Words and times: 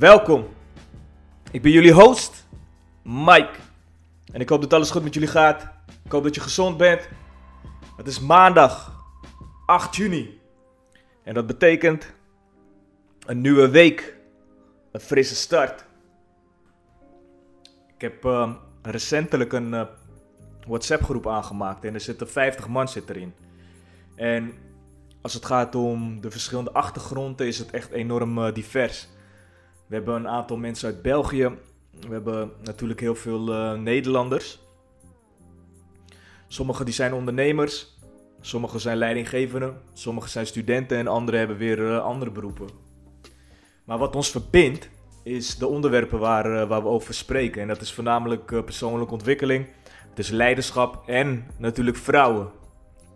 welkom. 0.00 0.48
Ik 1.50 1.62
ben 1.62 1.72
jullie 1.72 1.92
host, 1.92 2.46
Mike. 3.02 3.52
En 4.32 4.40
ik 4.40 4.48
hoop 4.48 4.60
dat 4.60 4.72
alles 4.72 4.90
goed 4.90 5.02
met 5.02 5.14
jullie 5.14 5.28
gaat. 5.28 5.68
Ik 6.04 6.12
hoop 6.12 6.22
dat 6.22 6.34
je 6.34 6.40
gezond 6.40 6.76
bent. 6.76 7.08
Het 7.96 8.06
is 8.06 8.20
maandag, 8.20 9.02
8 9.66 9.96
juni. 9.96 10.40
En 11.24 11.34
dat 11.34 11.46
betekent 11.46 12.12
een 13.26 13.40
nieuwe 13.40 13.68
week, 13.68 14.16
een 14.92 15.00
frisse 15.00 15.34
start. 15.34 15.84
Ik 17.94 18.00
heb 18.00 18.24
uh, 18.24 18.52
recentelijk 18.82 19.52
een 19.52 19.72
uh, 19.72 19.82
WhatsApp 20.66 21.02
groep 21.02 21.28
aangemaakt 21.28 21.84
en 21.84 21.94
er 21.94 22.00
zitten 22.00 22.28
50 22.28 22.68
man 22.68 22.88
zit 22.88 23.10
erin. 23.10 23.34
En 24.14 24.52
als 25.20 25.34
het 25.34 25.44
gaat 25.44 25.74
om 25.74 26.20
de 26.20 26.30
verschillende 26.30 26.72
achtergronden 26.72 27.46
is 27.46 27.58
het 27.58 27.70
echt 27.70 27.90
enorm 27.90 28.38
uh, 28.38 28.52
divers. 28.52 29.08
We 29.90 29.96
hebben 29.96 30.14
een 30.14 30.28
aantal 30.28 30.56
mensen 30.56 30.88
uit 30.88 31.02
België. 31.02 31.48
We 32.00 32.12
hebben 32.12 32.52
natuurlijk 32.62 33.00
heel 33.00 33.14
veel 33.14 33.40
Nederlanders. 33.76 34.58
Sommigen 36.48 36.84
die 36.84 36.94
zijn 36.94 37.12
ondernemers. 37.12 37.98
Sommigen 38.40 38.80
zijn 38.80 38.96
leidinggevenden. 38.96 39.80
Sommigen 39.92 40.30
zijn 40.30 40.46
studenten 40.46 40.98
en 40.98 41.06
anderen 41.06 41.40
hebben 41.40 41.56
weer 41.56 41.98
andere 41.98 42.30
beroepen. 42.30 42.68
Maar 43.84 43.98
wat 43.98 44.16
ons 44.16 44.30
verbindt 44.30 44.88
is 45.22 45.56
de 45.56 45.66
onderwerpen 45.66 46.18
waar, 46.18 46.66
waar 46.66 46.82
we 46.82 46.88
over 46.88 47.14
spreken. 47.14 47.62
En 47.62 47.68
dat 47.68 47.80
is 47.80 47.92
voornamelijk 47.92 48.64
persoonlijke 48.64 49.12
ontwikkeling. 49.12 49.66
Het 50.08 50.18
is 50.18 50.28
leiderschap 50.28 51.08
en 51.08 51.46
natuurlijk 51.58 51.96
vrouwen. 51.96 52.50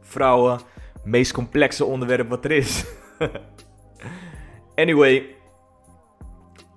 Vrouwen 0.00 0.60
meest 1.04 1.32
complexe 1.32 1.84
onderwerp 1.84 2.28
wat 2.28 2.44
er 2.44 2.50
is. 2.50 2.84
anyway, 4.74 5.34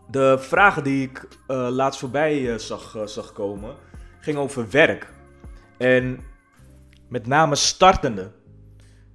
de 0.08 0.38
vragen 0.39 0.83
die 0.83 1.03
ik 1.03 1.27
uh, 1.47 1.67
laatst 1.69 2.00
voorbij 2.00 2.41
uh, 2.41 2.55
zag, 2.58 2.95
uh, 2.95 3.05
zag 3.05 3.33
komen, 3.33 3.75
gingen 4.19 4.41
over 4.41 4.69
werk. 4.69 5.13
En 5.77 6.19
met 7.08 7.27
name 7.27 7.55
startende. 7.55 8.31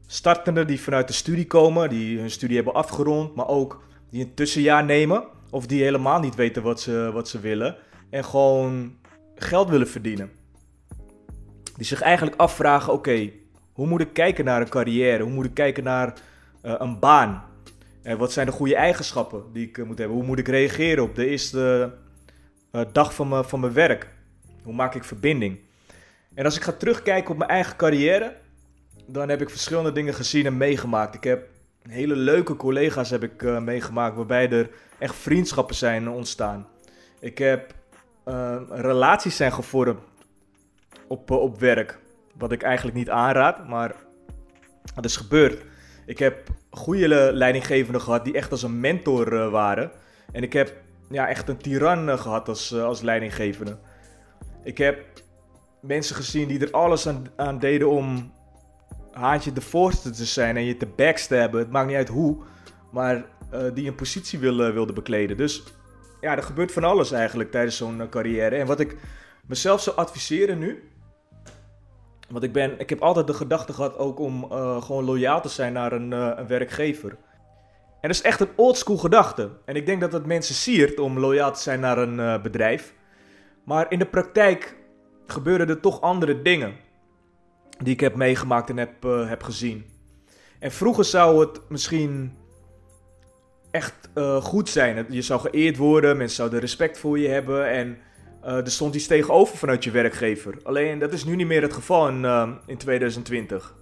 Startende 0.07 0.65
die 0.65 0.81
vanuit 0.81 1.09
de 1.09 1.15
studie 1.15 1.47
komen, 1.47 1.89
die 1.89 2.19
hun 2.19 2.31
studie 2.31 2.57
hebben 2.57 2.75
afgerond, 2.75 3.35
maar 3.35 3.49
ook 3.49 3.83
die 4.11 4.25
een 4.25 4.35
tussenjaar 4.35 4.85
nemen. 4.85 5.25
Of 5.51 5.67
die 5.67 5.83
helemaal 5.83 6.21
niet 6.21 6.35
weten 6.35 6.63
wat 6.63 6.81
ze, 6.81 7.11
wat 7.13 7.29
ze 7.29 7.41
willen. 7.41 7.77
En 8.11 8.25
gewoon 8.25 8.97
geld 9.35 9.69
willen 9.69 9.89
verdienen. 9.89 10.31
Die 11.77 11.87
zich 11.87 12.01
eigenlijk 12.01 12.37
afvragen, 12.37 12.93
oké, 12.93 13.31
hoe 13.73 13.87
moet 13.87 14.01
ik 14.01 14.13
kijken 14.13 14.45
naar 14.45 14.61
een 14.61 14.69
carrière? 14.69 15.23
Hoe 15.23 15.33
moet 15.33 15.45
ik 15.45 15.55
kijken 15.55 15.85
naar 15.85 16.15
een 16.63 16.99
baan? 16.99 17.45
Wat 18.03 18.33
zijn 18.33 18.47
de 18.47 18.53
goede 18.53 18.77
eigenschappen 18.77 19.45
die 19.53 19.69
ik 19.69 19.79
uh, 19.79 19.87
moet 19.87 19.99
hebben? 19.99 20.17
Hoe 20.17 20.27
moet 20.27 20.39
ik 20.39 20.49
reageren 20.49 21.05
op 21.05 21.15
de 21.15 21.27
eerste 21.27 21.95
uh, 22.73 22.83
dag 22.93 23.15
van, 23.15 23.29
me, 23.29 23.45
van 23.45 23.61
mijn 23.61 23.73
werk? 23.73 24.09
Hoe 24.63 24.75
maak 24.75 24.95
ik 24.95 25.05
verbinding? 25.05 25.59
En 26.35 26.45
als 26.45 26.57
ik 26.57 26.63
ga 26.63 26.73
terugkijken 26.73 27.31
op 27.31 27.37
mijn 27.39 27.51
eigen 27.51 27.77
carrière, 27.77 28.37
dan 29.07 29.29
heb 29.29 29.41
ik 29.41 29.51
verschillende 29.51 29.93
dingen 29.93 30.15
gezien 30.15 30.47
en 30.47 30.57
meegemaakt. 30.57 31.15
Ik 31.15 31.25
heb 31.25 31.49
hele 31.89 32.17
leuke 32.17 32.57
collega's 32.57 33.11
heb 33.11 33.23
ik, 33.23 33.43
meegemaakt, 33.61 34.17
waarbij 34.17 34.51
er 34.51 34.71
echt 34.99 35.15
vriendschappen 35.15 35.75
zijn 35.75 36.09
ontstaan. 36.09 36.67
Ik 37.21 37.39
heb 37.39 37.75
relaties 38.69 39.37
zijn 39.37 39.53
gevormd 39.53 40.01
op, 41.07 41.31
op 41.31 41.61
werk. 41.61 41.99
Wat 42.39 42.53
ik 42.53 42.63
eigenlijk 42.63 42.97
niet 42.97 43.11
aanraad, 43.11 43.69
maar 43.69 43.95
dat 44.95 45.05
is 45.05 45.17
gebeurd. 45.17 45.63
Ik 46.07 46.19
heb 46.19 46.51
goede 46.75 47.33
leidinggevenden 47.33 48.01
gehad 48.01 48.25
die 48.25 48.35
echt 48.35 48.51
als 48.51 48.63
een 48.63 48.81
mentor 48.81 49.33
uh, 49.33 49.51
waren. 49.51 49.91
En 50.33 50.43
ik 50.43 50.53
heb 50.53 50.75
ja, 51.11 51.29
echt 51.29 51.49
een 51.49 51.57
tiran 51.57 52.09
uh, 52.09 52.19
gehad 52.19 52.49
als, 52.49 52.73
uh, 52.73 52.85
als 52.85 53.01
leidinggevende. 53.01 53.79
Ik 54.65 54.79
heb 54.79 55.05
mensen 55.81 56.17
gezien 56.17 56.49
die 56.49 56.61
er 56.61 56.71
alles 56.71 57.09
aan, 57.37 57.59
deden 57.59 57.89
om 57.89 58.33
haantje 59.13 59.53
de 59.53 59.61
voorste 59.61 60.11
te 60.11 60.25
zijn 60.25 60.57
en 60.57 60.65
je 60.65 60.77
te 60.77 60.87
backstabben. 60.87 61.61
Het 61.61 61.71
maakt 61.71 61.87
niet 61.87 61.97
uit 61.97 62.09
hoe, 62.09 62.37
maar 62.91 63.25
die 63.75 63.89
een 63.89 63.95
positie 63.95 64.39
wilde, 64.39 64.73
wilde 64.73 64.93
bekleden. 64.93 65.37
Dus 65.37 65.63
ja, 66.21 66.37
er 66.37 66.43
gebeurt 66.43 66.73
van 66.73 66.85
alles 66.85 67.13
eigenlijk 67.13 67.51
tijdens 67.51 67.77
zo'n 67.77 68.09
carrière. 68.11 68.57
En 68.57 68.67
wat 68.67 68.81
ik 68.81 68.97
mezelf 69.47 69.81
zou 69.81 69.97
adviseren 69.97 70.59
nu, 70.59 70.92
want 72.33 72.45
ik, 72.45 72.53
ben, 72.53 72.79
ik 72.79 72.91
heb 72.91 73.01
altijd 73.01 73.27
de 73.27 73.35
gedachte 73.35 73.73
gehad 73.73 73.99
ook 73.99 74.19
om 74.19 74.49
uh, 74.53 74.83
gewoon 74.83 75.05
loyaal 75.05 75.41
te 75.41 75.49
zijn 75.49 75.73
naar 75.73 75.93
een, 75.93 76.11
uh, 76.13 76.31
een 76.37 76.47
werkgever. 76.47 77.11
En 78.01 78.09
dat 78.09 78.11
is 78.11 78.23
echt 78.23 78.41
een 78.41 78.51
oldschool 78.57 78.97
gedachte. 78.97 79.51
En 79.65 79.77
ik 79.77 79.87
denk 79.87 80.01
dat 80.01 80.13
het 80.13 80.27
mensen 80.27 80.55
siert 80.55 81.01
om 81.01 81.19
loyaal 81.19 81.53
te 81.53 81.61
zijn 81.61 81.81
naar 81.81 81.99
een 81.99 82.19
uh, 82.19 82.43
bedrijf. 82.43 82.95
Maar 83.65 83.87
in 83.91 83.99
de 83.99 84.07
praktijk 84.07 84.77
gebeuren 85.27 85.69
er 85.69 85.81
toch 85.81 86.01
andere 86.01 86.43
dingen. 86.43 86.75
Die 87.79 87.93
ik 87.93 88.01
heb 88.01 88.15
meegemaakt 88.15 88.71
en 88.71 88.77
heb, 88.77 89.03
heb 89.03 89.43
gezien. 89.43 89.87
En 90.59 90.71
vroeger 90.71 91.05
zou 91.05 91.41
het 91.41 91.61
misschien 91.69 92.37
echt 93.71 94.11
goed 94.41 94.69
zijn. 94.69 95.07
Je 95.09 95.23
zou 95.23 95.41
geëerd 95.41 95.77
worden, 95.77 96.17
mensen 96.17 96.37
zouden 96.37 96.61
respect 96.61 96.99
voor 96.99 97.19
je 97.19 97.29
hebben. 97.29 97.71
En 97.71 97.99
uh, 98.45 98.57
er 98.57 98.71
stond 98.71 98.95
iets 98.95 99.07
tegenover 99.07 99.57
vanuit 99.57 99.85
je 99.85 99.91
werkgever. 99.91 100.55
Alleen 100.63 100.99
dat 100.99 101.13
is 101.13 101.25
nu 101.25 101.37
niet 101.37 101.47
meer 101.47 101.63
het 101.63 101.73
geval 101.73 102.09
in, 102.09 102.23
uh, 102.23 102.49
in 102.67 102.77
2020. 102.77 103.75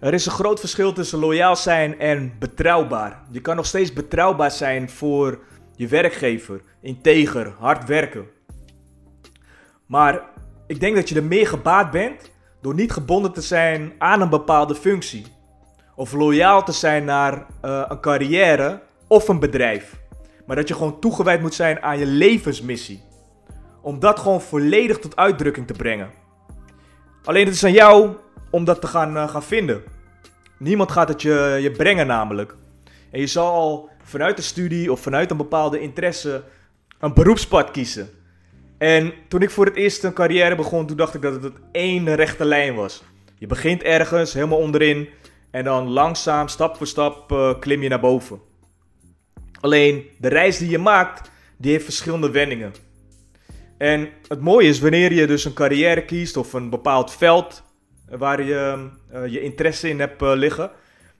Er 0.00 0.14
is 0.14 0.26
een 0.26 0.32
groot 0.32 0.60
verschil 0.60 0.92
tussen 0.92 1.18
loyaal 1.18 1.56
zijn 1.56 1.98
en 1.98 2.32
betrouwbaar. 2.38 3.22
Je 3.30 3.40
kan 3.40 3.56
nog 3.56 3.66
steeds 3.66 3.92
betrouwbaar 3.92 4.50
zijn 4.50 4.90
voor 4.90 5.38
je 5.76 5.86
werkgever, 5.86 6.60
integer, 6.80 7.54
hard 7.58 7.88
werken. 7.88 8.26
Maar 9.86 10.22
ik 10.66 10.80
denk 10.80 10.94
dat 10.94 11.08
je 11.08 11.14
er 11.14 11.24
meer 11.24 11.46
gebaat 11.46 11.90
bent 11.90 12.30
door 12.60 12.74
niet 12.74 12.92
gebonden 12.92 13.32
te 13.32 13.40
zijn 13.40 13.92
aan 13.98 14.20
een 14.20 14.28
bepaalde 14.28 14.74
functie. 14.74 15.26
Of 15.94 16.12
loyaal 16.12 16.64
te 16.64 16.72
zijn 16.72 17.04
naar 17.04 17.46
uh, 17.64 17.84
een 17.88 18.00
carrière 18.00 18.82
of 19.06 19.28
een 19.28 19.38
bedrijf. 19.38 19.96
Maar 20.46 20.56
dat 20.56 20.68
je 20.68 20.74
gewoon 20.74 21.00
toegewijd 21.00 21.40
moet 21.40 21.54
zijn 21.54 21.82
aan 21.82 21.98
je 21.98 22.06
levensmissie 22.06 23.06
om 23.80 23.98
dat 23.98 24.18
gewoon 24.18 24.40
volledig 24.40 24.98
tot 24.98 25.16
uitdrukking 25.16 25.66
te 25.66 25.72
brengen. 25.72 26.10
Alleen 27.24 27.44
het 27.44 27.54
is 27.54 27.64
aan 27.64 27.72
jou 27.72 28.10
om 28.50 28.64
dat 28.64 28.80
te 28.80 28.86
gaan, 28.86 29.16
uh, 29.16 29.28
gaan 29.28 29.42
vinden. 29.42 29.82
Niemand 30.58 30.92
gaat 30.92 31.08
het 31.08 31.22
je, 31.22 31.58
je 31.60 31.70
brengen 31.70 32.06
namelijk. 32.06 32.54
En 33.10 33.20
je 33.20 33.26
zal 33.26 33.52
al 33.52 33.90
vanuit 34.02 34.36
de 34.36 34.42
studie 34.42 34.92
of 34.92 35.00
vanuit 35.00 35.30
een 35.30 35.36
bepaalde 35.36 35.80
interesse 35.80 36.42
een 36.98 37.14
beroepspad 37.14 37.70
kiezen. 37.70 38.10
En 38.78 39.12
toen 39.28 39.42
ik 39.42 39.50
voor 39.50 39.64
het 39.64 39.76
eerst 39.76 40.04
een 40.04 40.12
carrière 40.12 40.54
begon, 40.54 40.86
toen 40.86 40.96
dacht 40.96 41.14
ik 41.14 41.22
dat 41.22 41.42
het 41.42 41.54
één 41.72 42.14
rechte 42.14 42.44
lijn 42.44 42.74
was. 42.74 43.02
Je 43.38 43.46
begint 43.46 43.82
ergens, 43.82 44.32
helemaal 44.32 44.58
onderin. 44.58 45.08
En 45.50 45.64
dan 45.64 45.88
langzaam, 45.88 46.48
stap 46.48 46.76
voor 46.76 46.86
stap, 46.86 47.32
uh, 47.32 47.58
klim 47.60 47.82
je 47.82 47.88
naar 47.88 48.00
boven. 48.00 48.40
Alleen, 49.60 50.10
de 50.18 50.28
reis 50.28 50.58
die 50.58 50.68
je 50.68 50.78
maakt, 50.78 51.30
die 51.56 51.72
heeft 51.72 51.84
verschillende 51.84 52.30
wendingen. 52.30 52.72
En 53.78 54.08
het 54.28 54.40
mooie 54.40 54.68
is, 54.68 54.80
wanneer 54.80 55.12
je 55.12 55.26
dus 55.26 55.44
een 55.44 55.52
carrière 55.52 56.04
kiest 56.04 56.36
of 56.36 56.52
een 56.52 56.70
bepaald 56.70 57.12
veld 57.12 57.62
waar 58.08 58.42
je 58.42 58.88
uh, 59.12 59.26
je 59.26 59.40
interesse 59.40 59.88
in 59.88 60.00
hebt 60.00 60.22
uh, 60.22 60.32
liggen, 60.34 60.70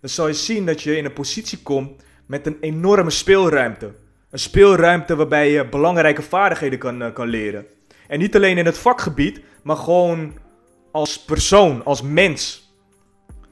dan 0.01 0.11
zal 0.11 0.27
je 0.27 0.35
zien 0.35 0.67
dat 0.67 0.83
je 0.83 0.97
in 0.97 1.05
een 1.05 1.13
positie 1.13 1.59
komt 1.63 2.03
met 2.27 2.47
een 2.47 2.57
enorme 2.61 3.11
speelruimte. 3.11 3.93
Een 4.31 4.39
speelruimte 4.39 5.17
waarbij 5.17 5.51
je 5.51 5.69
belangrijke 5.69 6.23
vaardigheden 6.23 6.79
kan, 6.79 7.03
uh, 7.03 7.13
kan 7.13 7.29
leren. 7.29 7.67
En 8.09 8.19
niet 8.19 8.37
alleen 8.37 8.59
in 8.59 8.67
het 8.67 8.79
vakgebied, 8.79 9.41
maar 9.63 9.77
gewoon 9.77 10.39
als 10.93 11.25
persoon, 11.25 11.85
als 11.85 12.03
mens. 12.03 12.73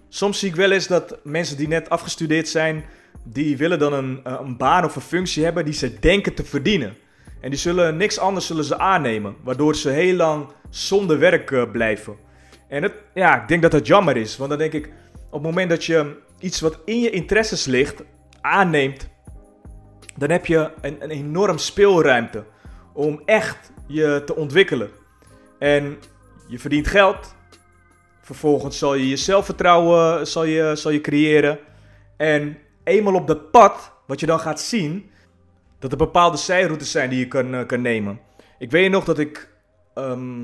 Soms 0.08 0.38
zie 0.38 0.48
ik 0.48 0.56
wel 0.56 0.70
eens 0.70 0.86
dat 0.86 1.18
mensen 1.22 1.56
die 1.56 1.68
net 1.68 1.90
afgestudeerd 1.90 2.48
zijn, 2.48 2.84
die 3.24 3.56
willen 3.56 3.78
dan 3.78 3.92
een, 3.92 4.20
een 4.22 4.56
baan 4.56 4.84
of 4.84 4.96
een 4.96 5.02
functie 5.02 5.44
hebben 5.44 5.64
die 5.64 5.74
ze 5.74 5.98
denken 5.98 6.34
te 6.34 6.44
verdienen. 6.44 6.96
En 7.40 7.50
die 7.50 7.58
zullen 7.58 7.96
niks 7.96 8.18
anders 8.18 8.46
zullen 8.46 8.64
ze 8.64 8.78
aannemen. 8.78 9.36
Waardoor 9.42 9.76
ze 9.76 9.90
heel 9.90 10.14
lang 10.14 10.46
zonder 10.70 11.18
werk 11.18 11.50
uh, 11.50 11.70
blijven. 11.70 12.16
En 12.68 12.82
het, 12.82 12.92
ja, 13.14 13.42
ik 13.42 13.48
denk 13.48 13.62
dat 13.62 13.70
dat 13.70 13.86
jammer 13.86 14.16
is. 14.16 14.36
Want 14.36 14.50
dan 14.50 14.58
denk 14.58 14.72
ik, 14.72 14.86
op 15.26 15.32
het 15.32 15.42
moment 15.42 15.70
dat 15.70 15.84
je 15.84 16.16
iets 16.38 16.60
wat 16.60 16.80
in 16.84 17.00
je 17.00 17.10
interesses 17.10 17.64
ligt 17.64 18.02
aanneemt. 18.40 19.08
dan 20.16 20.30
heb 20.30 20.46
je 20.46 20.70
een, 20.80 20.96
een 21.02 21.10
enorm 21.10 21.58
speelruimte 21.58 22.44
om 22.92 23.22
echt 23.24 23.72
je 23.86 24.22
te 24.26 24.36
ontwikkelen. 24.36 24.90
En 25.58 25.98
je 26.48 26.58
verdient 26.58 26.86
geld. 26.86 27.34
Vervolgens 28.20 28.78
zal 28.78 28.94
je 28.94 29.08
je 29.08 29.16
zelfvertrouwen 29.16 30.26
zal 30.26 30.44
je, 30.44 30.76
zal 30.76 30.90
je 30.90 31.00
creëren. 31.00 31.58
En 32.16 32.58
eenmaal 32.84 33.14
op 33.14 33.26
dat 33.26 33.50
pad, 33.50 33.92
wat 34.06 34.20
je 34.20 34.26
dan 34.26 34.40
gaat 34.40 34.60
zien, 34.60 35.10
dat 35.88 36.00
er 36.00 36.06
bepaalde 36.06 36.36
zijroutes 36.36 36.90
zijn 36.90 37.10
die 37.10 37.18
je 37.18 37.28
kan, 37.28 37.54
eh, 37.54 37.66
kan 37.66 37.80
nemen. 37.80 38.20
Ik 38.58 38.70
weet 38.70 38.90
nog 38.90 39.04
dat 39.04 39.18
ik 39.18 39.48
ehm, 39.94 40.42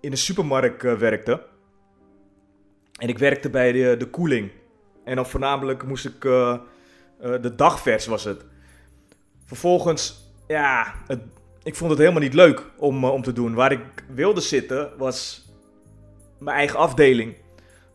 in 0.00 0.10
een 0.10 0.16
supermarkt 0.16 0.84
uh, 0.84 0.92
werkte. 0.92 1.42
En 2.98 3.08
ik 3.08 3.18
werkte 3.18 3.50
bij 3.50 3.72
de, 3.72 3.96
de 3.98 4.06
koeling. 4.06 4.50
En 5.04 5.16
dan 5.16 5.26
voornamelijk 5.26 5.86
moest 5.86 6.04
ik. 6.06 6.24
Uh, 6.24 6.58
de 7.18 7.54
dagvers 7.54 8.06
was 8.06 8.24
het. 8.24 8.44
Vervolgens, 9.44 10.32
ja, 10.48 10.94
het, 11.06 11.20
ik 11.62 11.74
vond 11.74 11.90
het 11.90 11.98
helemaal 11.98 12.22
niet 12.22 12.34
leuk 12.34 12.62
om, 12.76 13.04
om 13.04 13.22
te 13.22 13.32
doen. 13.32 13.54
Waar 13.54 13.72
ik 13.72 14.04
wilde 14.14 14.40
zitten 14.40 14.90
was 14.98 15.48
mijn 16.38 16.56
eigen 16.56 16.78
afdeling. 16.78 17.36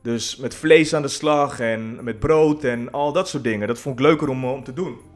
Dus 0.01 0.35
met 0.35 0.55
vlees 0.55 0.93
aan 0.93 1.01
de 1.01 1.07
slag 1.07 1.59
en 1.59 2.03
met 2.03 2.19
brood 2.19 2.63
en 2.63 2.91
al 2.91 3.11
dat 3.11 3.27
soort 3.27 3.43
dingen. 3.43 3.67
Dat 3.67 3.79
vond 3.79 3.99
ik 3.99 4.05
leuker 4.05 4.29
om, 4.29 4.45
om 4.45 4.63
te 4.63 4.73
doen. 4.73 5.13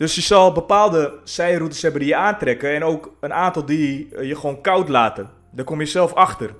Dus 0.00 0.14
je 0.14 0.20
zal 0.20 0.52
bepaalde 0.52 1.18
zijroutes 1.24 1.82
hebben 1.82 2.00
die 2.00 2.10
je 2.10 2.16
aantrekken 2.16 2.74
en 2.74 2.84
ook 2.84 3.16
een 3.20 3.32
aantal 3.32 3.64
die 3.64 4.08
je 4.20 4.36
gewoon 4.36 4.60
koud 4.60 4.88
laten. 4.88 5.30
Daar 5.52 5.64
kom 5.64 5.80
je 5.80 5.86
zelf 5.86 6.14
achter. 6.14 6.54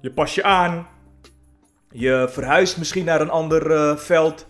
Je 0.00 0.10
pas 0.10 0.34
je 0.34 0.42
aan, 0.42 0.88
je 1.90 2.28
verhuist 2.30 2.78
misschien 2.78 3.04
naar 3.04 3.20
een 3.20 3.30
ander 3.30 3.70
uh, 3.70 3.96
veld. 3.96 4.46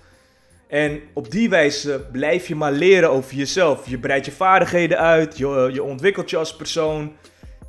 En 0.69 1.01
op 1.15 1.31
die 1.31 1.49
wijze 1.49 2.07
blijf 2.13 2.49
je 2.49 2.55
maar 2.55 2.73
leren 2.73 3.11
over 3.11 3.35
jezelf. 3.35 3.89
Je 3.89 3.99
breidt 3.99 4.27
je 4.27 4.33
vaardigheden 4.33 4.99
uit, 4.99 5.39
je, 5.39 5.71
je 5.73 5.83
ontwikkelt 5.83 6.31
je 6.31 6.37
als 6.37 6.57
persoon. 6.57 7.13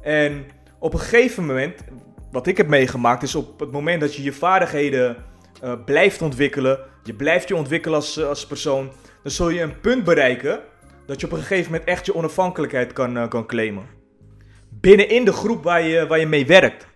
En 0.02 0.46
op 0.80 0.94
een 0.94 1.00
gegeven 1.00 1.46
moment, 1.46 1.84
wat 2.32 2.48
ik 2.48 2.58
heb 2.58 2.68
meegemaakt, 2.68 3.24
is 3.24 3.36
op 3.36 3.60
het 3.60 3.72
moment 3.72 4.02
dat 4.02 4.16
je 4.16 4.24
je 4.24 4.34
vaardigheden 4.34 5.18
blijft 5.86 6.22
ontwikkelen, 6.22 6.80
je 7.04 7.14
blijft 7.14 7.48
je 7.48 7.56
ontwikkelen 7.56 7.98
als, 7.98 8.24
als 8.24 8.48
persoon, 8.48 8.92
dan 9.24 9.32
zul 9.32 9.50
je 9.50 9.62
een 9.62 9.80
punt 9.80 10.04
bereiken 10.04 10.60
dat 11.06 11.20
je 11.20 11.26
op 11.26 11.32
een 11.32 11.38
gegeven 11.38 11.72
moment 11.72 11.90
echt 11.90 12.06
je 12.06 12.16
onafhankelijkheid 12.16 12.94
kan, 12.94 13.18
uh, 13.18 13.28
kan 13.28 13.46
claimen. 13.46 13.86
Binnenin 14.70 15.26
de 15.26 15.34
groep 15.34 15.64
waar 15.64 15.82
je, 15.82 16.08
waar 16.08 16.20
je 16.20 16.28
mee 16.28 16.46
werkt. 16.46 16.88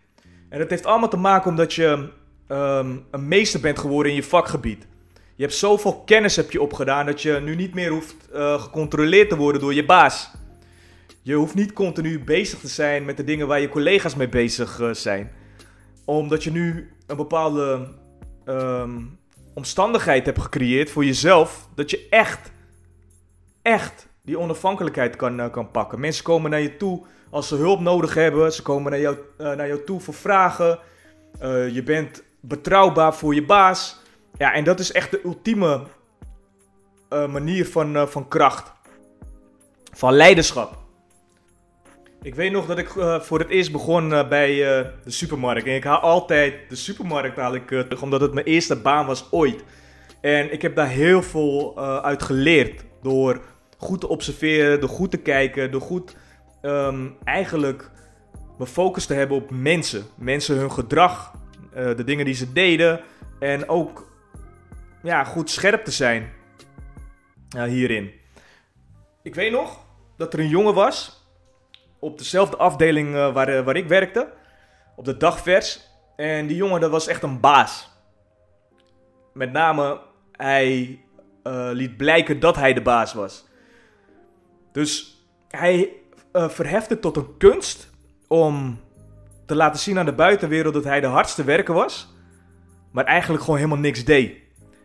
En 0.49 0.59
dat 0.59 0.69
heeft 0.69 0.85
allemaal 0.85 1.09
te 1.09 1.17
maken 1.17 1.49
omdat 1.49 1.73
je 1.73 2.09
um, 2.47 3.05
een 3.11 3.27
meester 3.27 3.59
bent 3.59 3.79
geworden 3.79 4.11
in 4.11 4.17
je 4.17 4.23
vakgebied. 4.23 4.87
Je 5.35 5.43
hebt 5.43 5.57
zoveel 5.57 6.03
kennis 6.05 6.35
heb 6.35 6.51
je 6.51 6.61
opgedaan 6.61 7.05
dat 7.05 7.21
je 7.21 7.39
nu 7.43 7.55
niet 7.55 7.73
meer 7.73 7.89
hoeft 7.89 8.15
uh, 8.33 8.61
gecontroleerd 8.61 9.29
te 9.29 9.35
worden 9.35 9.61
door 9.61 9.73
je 9.73 9.85
baas. 9.85 10.31
Je 11.21 11.33
hoeft 11.33 11.55
niet 11.55 11.73
continu 11.73 12.23
bezig 12.23 12.59
te 12.59 12.67
zijn 12.67 13.05
met 13.05 13.17
de 13.17 13.23
dingen 13.23 13.47
waar 13.47 13.59
je 13.59 13.69
collega's 13.69 14.15
mee 14.15 14.29
bezig 14.29 14.79
uh, 14.79 14.93
zijn. 14.93 15.31
Omdat 16.05 16.43
je 16.43 16.51
nu 16.51 16.91
een 17.07 17.15
bepaalde 17.15 17.87
um, 18.45 19.19
omstandigheid 19.53 20.25
hebt 20.25 20.41
gecreëerd 20.41 20.91
voor 20.91 21.05
jezelf. 21.05 21.67
Dat 21.75 21.91
je 21.91 22.07
echt, 22.09 22.51
echt 23.61 24.07
die 24.23 24.39
onafhankelijkheid 24.39 25.15
kan, 25.15 25.39
uh, 25.39 25.51
kan 25.51 25.71
pakken. 25.71 25.99
Mensen 25.99 26.23
komen 26.23 26.51
naar 26.51 26.61
je 26.61 26.77
toe 26.77 27.01
als 27.29 27.47
ze 27.47 27.55
hulp 27.55 27.79
nodig 27.79 28.13
hebben. 28.13 28.53
Ze 28.53 28.61
komen 28.61 28.91
naar 28.91 28.99
jou, 28.99 29.17
naar 29.37 29.67
jou 29.67 29.83
toe 29.83 29.99
voor 29.99 30.13
vragen. 30.13 30.79
je 31.71 31.81
bent 31.85 32.23
betrouwbaar 32.39 33.15
voor 33.15 33.35
je 33.35 33.45
baas. 33.45 33.99
Ja, 34.37 34.53
en 34.53 34.63
dat 34.63 34.79
is 34.79 34.91
echt 34.91 35.11
de 35.11 35.21
ultieme 35.23 35.83
manier 37.09 37.67
van, 37.67 38.07
van 38.07 38.27
kracht. 38.27 38.71
Van 39.91 40.13
leiderschap. 40.13 40.80
Ik 42.23 42.35
weet 42.35 42.51
nog 42.51 42.65
dat 42.65 42.77
ik 42.77 42.95
uh, 42.95 43.19
voor 43.19 43.39
het 43.39 43.49
eerst 43.49 43.71
begon 43.71 44.09
bij 44.09 44.55
de 45.03 45.11
supermarkt. 45.11 45.67
En 45.67 45.75
ik 45.75 45.83
haal 45.83 45.99
altijd 45.99 46.69
de 46.69 46.75
supermarkt 46.75 47.37
haal 47.37 47.55
ik, 47.55 47.67
terug, 47.67 48.01
omdat 48.01 48.21
het 48.21 48.33
mijn 48.33 48.45
eerste 48.45 48.75
baan 48.75 49.05
was 49.05 49.31
ooit. 49.31 49.63
En 50.21 50.53
ik 50.53 50.61
heb 50.61 50.75
daar 50.75 50.87
heel 50.87 51.23
veel 51.23 51.79
uit 52.03 52.23
geleerd. 52.23 52.83
Door 53.01 53.41
goed 53.77 53.99
te 53.99 54.07
observeren, 54.07 54.79
door 54.79 54.89
goed 54.89 55.11
te 55.11 55.17
kijken, 55.17 55.71
door 55.71 55.81
goed 55.81 56.15
um, 56.61 57.15
eigenlijk 57.23 57.91
mijn 58.57 58.69
focus 58.69 59.05
te 59.05 59.13
hebben 59.13 59.37
op 59.37 59.49
mensen. 59.51 60.05
Mensen 60.15 60.57
hun 60.57 60.71
gedrag, 60.71 61.33
de 61.73 62.03
dingen 62.03 62.25
die 62.25 62.33
ze 62.33 62.53
deden. 62.53 63.01
En 63.39 63.69
ook 63.69 64.11
ja, 65.03 65.23
goed 65.23 65.49
scherp 65.49 65.83
te 65.83 65.91
zijn 65.91 66.31
hierin. 67.67 68.11
Ik 69.23 69.35
weet 69.35 69.51
nog 69.51 69.85
dat 70.17 70.33
er 70.33 70.39
een 70.39 70.49
jongen 70.49 70.73
was 70.73 71.20
op 72.01 72.17
dezelfde 72.17 72.57
afdeling 72.57 73.15
uh, 73.15 73.33
waar, 73.33 73.49
uh, 73.49 73.65
waar 73.65 73.75
ik 73.75 73.87
werkte, 73.87 74.27
op 74.95 75.05
de 75.05 75.17
dagvers. 75.17 75.89
En 76.15 76.47
die 76.47 76.55
jongen 76.55 76.81
dat 76.81 76.91
was 76.91 77.07
echt 77.07 77.23
een 77.23 77.39
baas. 77.39 77.89
Met 79.33 79.51
name, 79.51 79.99
hij 80.31 80.99
liet 81.71 81.97
blijken 81.97 82.39
dat 82.39 82.55
hij 82.55 82.73
de 82.73 82.81
baas 82.81 83.13
was. 83.13 83.47
Dus 84.71 85.17
hij 85.47 85.89
verhefte 86.33 86.99
tot 86.99 87.17
een 87.17 87.37
kunst 87.37 87.89
om 88.27 88.79
te 89.45 89.55
laten 89.55 89.79
zien 89.79 89.99
aan 89.99 90.05
de 90.05 90.13
buitenwereld 90.13 90.73
dat 90.73 90.83
hij 90.83 91.01
de 91.01 91.07
hardste 91.07 91.43
werker 91.43 91.73
was. 91.73 92.13
Maar 92.91 93.05
eigenlijk 93.05 93.43
gewoon 93.43 93.59
helemaal 93.59 93.79
niks 93.79 94.05
deed. 94.05 94.41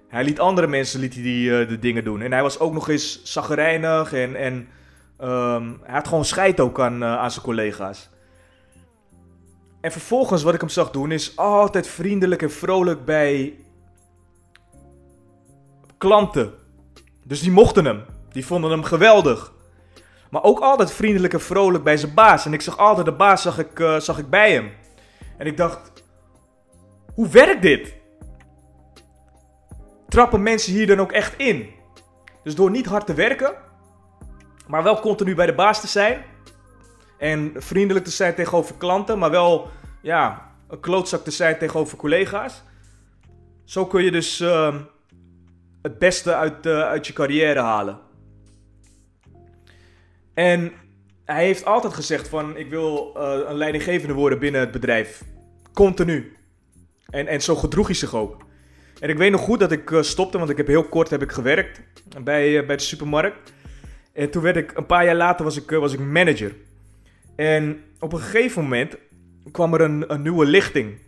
Hij 0.09 0.25
liet 0.25 0.41
andere 0.41 0.67
mensen 0.67 1.01
liet 1.01 1.15
hij 1.15 1.23
die, 1.23 1.51
uh, 1.51 1.69
de 1.69 1.79
dingen 1.79 2.05
doen. 2.05 2.21
En 2.21 2.33
hij 2.33 2.43
was 2.43 2.59
ook 2.59 2.73
nog 2.73 2.89
eens 2.89 3.23
zaggerijnig 3.25 4.13
en, 4.13 4.37
en 4.37 4.69
um, 5.21 5.81
hij 5.83 5.95
had 5.95 6.09
gewoon 6.09 6.25
scheid 6.25 6.61
ook 6.61 6.81
aan, 6.81 7.03
uh, 7.03 7.19
aan 7.19 7.31
zijn 7.31 7.45
collega's. 7.45 8.11
En 9.81 9.93
vervolgens 9.93 10.43
wat 10.43 10.55
ik 10.55 10.61
hem 10.61 10.69
zag 10.69 10.91
doen 10.91 11.13
is 11.13 11.37
altijd 11.37 11.87
vriendelijk 11.87 12.43
en 12.43 12.51
vrolijk 12.51 13.05
bij 13.05 13.55
klanten. 15.99 16.53
Dus 17.25 17.41
die 17.41 17.51
mochten 17.51 17.85
hem. 17.85 18.05
Die 18.29 18.47
vonden 18.47 18.71
hem 18.71 18.83
geweldig. 18.83 19.53
Maar 20.31 20.43
ook 20.43 20.61
altijd 20.61 20.93
vriendelijk 20.93 21.33
en 21.33 21.41
vrolijk 21.41 21.85
bij 21.85 21.97
zijn 21.97 22.15
baas. 22.15 22.47
En 22.47 22.53
ik 22.53 22.61
zag 22.61 22.79
altijd 22.79 23.07
de 23.07 23.13
baas 23.13 23.43
zag 23.43 23.59
ik, 23.59 23.79
uh, 23.79 23.99
zag 23.99 24.19
ik 24.19 24.31
bij 24.31 24.53
hem. 24.53 24.71
En 25.39 25.47
ik 25.47 25.57
dacht, 25.57 26.05
hoe 27.15 27.29
werkt 27.29 27.63
dit? 27.63 27.97
trappen 30.09 30.43
mensen 30.43 30.73
hier 30.73 30.87
dan 30.87 31.01
ook 31.01 31.13
echt 31.13 31.35
in. 31.37 31.69
Dus 32.43 32.55
door 32.55 32.71
niet 32.71 32.87
hard 32.87 33.07
te 33.07 33.15
werken, 33.15 33.55
maar 34.67 34.83
wel 34.83 35.01
continu 35.01 35.35
bij 35.35 35.47
de 35.47 35.55
baas 35.55 35.81
te 35.81 35.87
zijn. 35.87 36.25
En 37.19 37.53
vriendelijk 37.57 38.05
te 38.05 38.11
zijn 38.11 38.35
tegenover 38.35 38.75
klanten, 38.75 39.19
maar 39.19 39.31
wel 39.31 39.71
ja, 40.03 40.53
een 40.69 40.81
klootzak 40.81 41.25
te 41.25 41.31
zijn 41.31 41.59
tegenover 41.59 41.99
collega's. 41.99 42.63
Zo 43.65 43.87
kun 43.87 44.05
je 44.05 44.11
dus 44.11 44.41
uh, 44.41 44.75
het 45.83 45.99
beste 45.99 46.35
uit, 46.35 46.67
uh, 46.67 46.81
uit 46.81 47.07
je 47.07 47.13
carrière 47.13 47.61
halen. 47.61 47.99
En 50.35 50.73
hij 51.25 51.45
heeft 51.45 51.65
altijd 51.65 51.95
gezegd 51.95 52.29
van 52.29 52.57
ik 52.57 52.71
wil 52.71 53.15
uh, 53.17 53.49
een 53.49 53.57
leidinggevende 53.57 54.15
worden 54.15 54.39
binnen 54.39 54.61
het 54.61 54.71
bedrijf. 54.71 55.23
Continu. 55.73 56.37
En, 57.11 57.27
en 57.27 57.41
zo 57.43 57.55
gedroeg 57.55 57.87
hij 57.87 57.95
zich 57.95 58.15
ook. 58.15 58.45
En 59.01 59.09
ik 59.09 59.17
weet 59.17 59.31
nog 59.31 59.41
goed 59.41 59.61
dat 59.61 59.73
ik 59.73 59.91
uh, 59.91 60.03
stopte, 60.03 60.39
want 60.39 60.51
ik 60.51 60.57
heb 60.57 60.67
heel 60.67 60.89
kort 60.89 61.11
heb 61.11 61.23
ik 61.23 61.33
gewerkt 61.33 61.83
bij, 62.23 62.67
bij 62.67 62.77
de 62.77 62.83
supermarkt. 62.83 63.53
En 64.17 64.31
toen 64.31 64.43
werd 64.43 64.57
ik, 64.57 64.73
een 64.77 64.87
paar 64.87 65.05
jaar 65.05 65.15
later 65.15 65.45
was 65.45 65.57
ik, 65.57 65.71
uh, 65.71 65.79
was 65.79 65.93
ik 65.93 66.01
manager. 66.01 66.55
En 67.35 67.81
op 68.01 68.13
een 68.13 68.19
gegeven 68.19 68.63
moment 68.63 68.97
kwam 69.51 69.75
er 69.75 69.81
een, 69.81 70.13
een 70.13 70.23
nieuwe 70.23 70.47
lichting 70.47 70.99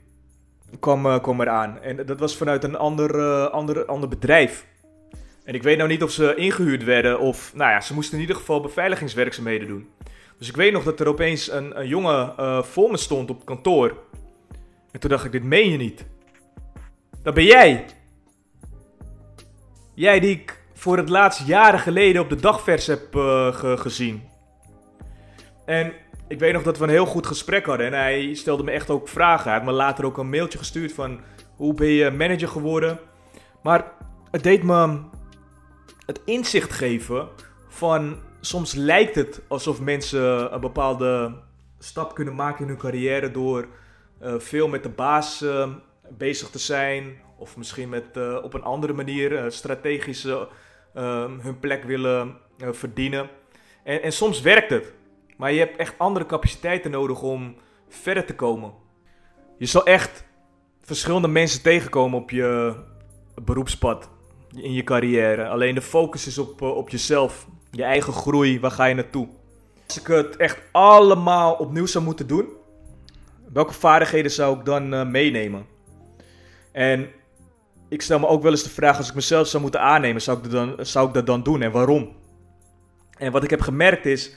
kwam, 0.80 1.20
kwam 1.20 1.40
eraan. 1.40 1.80
En 1.80 2.06
dat 2.06 2.18
was 2.18 2.36
vanuit 2.36 2.64
een 2.64 2.76
ander, 2.76 3.48
ander, 3.48 3.84
ander 3.84 4.08
bedrijf. 4.08 4.66
En 5.44 5.54
ik 5.54 5.62
weet 5.62 5.76
nou 5.76 5.88
niet 5.88 6.02
of 6.02 6.10
ze 6.10 6.34
ingehuurd 6.34 6.84
werden 6.84 7.18
of... 7.18 7.52
Nou 7.54 7.70
ja, 7.70 7.80
ze 7.80 7.94
moesten 7.94 8.14
in 8.14 8.20
ieder 8.20 8.36
geval 8.36 8.60
beveiligingswerkzaamheden 8.60 9.68
doen. 9.68 9.88
Dus 10.38 10.48
ik 10.48 10.56
weet 10.56 10.72
nog 10.72 10.84
dat 10.84 11.00
er 11.00 11.08
opeens 11.08 11.50
een, 11.50 11.78
een 11.80 11.88
jongen 11.88 12.34
voor 12.64 12.90
me 12.90 12.96
stond 12.96 13.30
op 13.30 13.44
kantoor. 13.44 13.98
En 14.90 15.00
toen 15.00 15.10
dacht 15.10 15.24
ik, 15.24 15.32
dit 15.32 15.42
meen 15.42 15.70
je 15.70 15.76
niet. 15.76 16.04
Dat 17.22 17.34
ben 17.34 17.44
jij. 17.44 17.84
Jij 19.94 20.20
die 20.20 20.30
ik 20.30 20.57
voor 20.78 20.96
het 20.96 21.08
laatst 21.08 21.46
jaren 21.46 21.80
geleden 21.80 22.22
op 22.22 22.28
de 22.28 22.40
dagvers 22.40 22.86
heb 22.86 23.14
ge 23.54 23.74
gezien. 23.78 24.22
En 25.64 25.92
ik 26.28 26.38
weet 26.38 26.52
nog 26.52 26.62
dat 26.62 26.78
we 26.78 26.84
een 26.84 26.90
heel 26.90 27.06
goed 27.06 27.26
gesprek 27.26 27.66
hadden. 27.66 27.86
En 27.86 27.92
hij 27.92 28.34
stelde 28.34 28.62
me 28.62 28.70
echt 28.70 28.90
ook 28.90 29.08
vragen. 29.08 29.44
Hij 29.44 29.58
had 29.58 29.64
me 29.64 29.72
later 29.72 30.04
ook 30.04 30.18
een 30.18 30.30
mailtje 30.30 30.58
gestuurd 30.58 30.92
van... 30.92 31.20
Hoe 31.56 31.74
ben 31.74 31.88
je 31.88 32.10
manager 32.10 32.48
geworden? 32.48 32.98
Maar 33.62 33.92
het 34.30 34.42
deed 34.42 34.62
me 34.62 34.98
het 36.06 36.20
inzicht 36.24 36.72
geven 36.72 37.28
van... 37.68 38.16
Soms 38.40 38.74
lijkt 38.74 39.14
het 39.14 39.40
alsof 39.48 39.80
mensen 39.80 40.54
een 40.54 40.60
bepaalde 40.60 41.34
stap 41.78 42.14
kunnen 42.14 42.34
maken 42.34 42.62
in 42.62 42.68
hun 42.68 42.78
carrière... 42.78 43.30
door 43.30 43.66
uh, 44.22 44.34
veel 44.38 44.68
met 44.68 44.82
de 44.82 44.88
baas 44.88 45.42
uh, 45.42 45.68
bezig 46.08 46.50
te 46.50 46.58
zijn. 46.58 47.20
Of 47.38 47.56
misschien 47.56 47.88
met, 47.88 48.04
op 48.42 48.54
een 48.54 48.62
andere 48.62 48.92
manier 48.92 49.52
strategische 49.52 50.48
hun 51.40 51.58
plek 51.60 51.84
willen 51.84 52.36
eh, 52.58 52.68
verdienen. 52.72 53.28
En, 53.82 54.02
en 54.02 54.12
soms 54.12 54.40
werkt 54.40 54.70
het. 54.70 54.92
Maar 55.36 55.52
je 55.52 55.58
hebt 55.58 55.76
echt 55.76 55.94
andere 55.98 56.26
capaciteiten 56.26 56.90
nodig 56.90 57.22
om 57.22 57.56
verder 57.88 58.24
te 58.24 58.34
komen. 58.34 58.72
Je 59.58 59.66
zal 59.66 59.84
echt 59.86 60.24
verschillende 60.82 61.28
mensen 61.28 61.62
tegenkomen 61.62 62.20
op 62.20 62.30
je 62.30 62.74
beroepspad. 63.42 64.10
In 64.54 64.72
je 64.72 64.84
carrière. 64.84 65.48
Alleen 65.48 65.74
de 65.74 65.82
focus 65.82 66.26
is 66.26 66.38
op, 66.38 66.62
eh, 66.62 66.76
op 66.76 66.88
jezelf. 66.88 67.46
Je 67.70 67.82
eigen 67.82 68.12
groei. 68.12 68.60
Waar 68.60 68.70
ga 68.70 68.84
je 68.84 68.94
naartoe? 68.94 69.28
Als 69.86 70.00
ik 70.00 70.06
het 70.06 70.36
echt 70.36 70.62
allemaal 70.72 71.54
opnieuw 71.54 71.86
zou 71.86 72.04
moeten 72.04 72.26
doen. 72.26 72.48
Welke 73.52 73.74
vaardigheden 73.74 74.30
zou 74.30 74.58
ik 74.58 74.64
dan 74.64 74.94
eh, 74.94 75.06
meenemen? 75.06 75.66
En 76.72 77.10
ik 77.88 78.02
stel 78.02 78.18
me 78.18 78.26
ook 78.26 78.42
wel 78.42 78.50
eens 78.50 78.62
de 78.62 78.70
vraag: 78.70 78.96
als 78.96 79.08
ik 79.08 79.14
mezelf 79.14 79.46
zou 79.46 79.62
moeten 79.62 79.80
aannemen, 79.80 80.22
zou 80.22 80.36
ik, 80.36 80.42
dat 80.42 80.52
dan, 80.52 80.86
zou 80.86 81.08
ik 81.08 81.14
dat 81.14 81.26
dan 81.26 81.42
doen 81.42 81.62
en 81.62 81.70
waarom? 81.70 82.16
En 83.18 83.32
wat 83.32 83.44
ik 83.44 83.50
heb 83.50 83.60
gemerkt 83.60 84.06
is: 84.06 84.36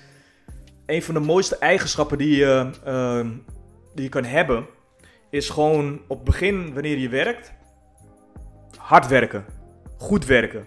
een 0.86 1.04
van 1.04 1.14
de 1.14 1.20
mooiste 1.20 1.58
eigenschappen 1.58 2.18
die 2.18 2.36
je, 2.36 2.70
ehm, 2.86 3.30
die 3.96 4.04
je 4.04 4.10
kan 4.10 4.24
hebben, 4.24 4.66
is 5.30 5.50
gewoon 5.50 6.02
op 6.08 6.18
het 6.18 6.26
begin, 6.26 6.74
wanneer 6.74 6.98
je 6.98 7.10
werkt, 7.10 7.54
hard 8.78 9.08
werken, 9.08 9.46
goed 9.98 10.26
werken 10.26 10.66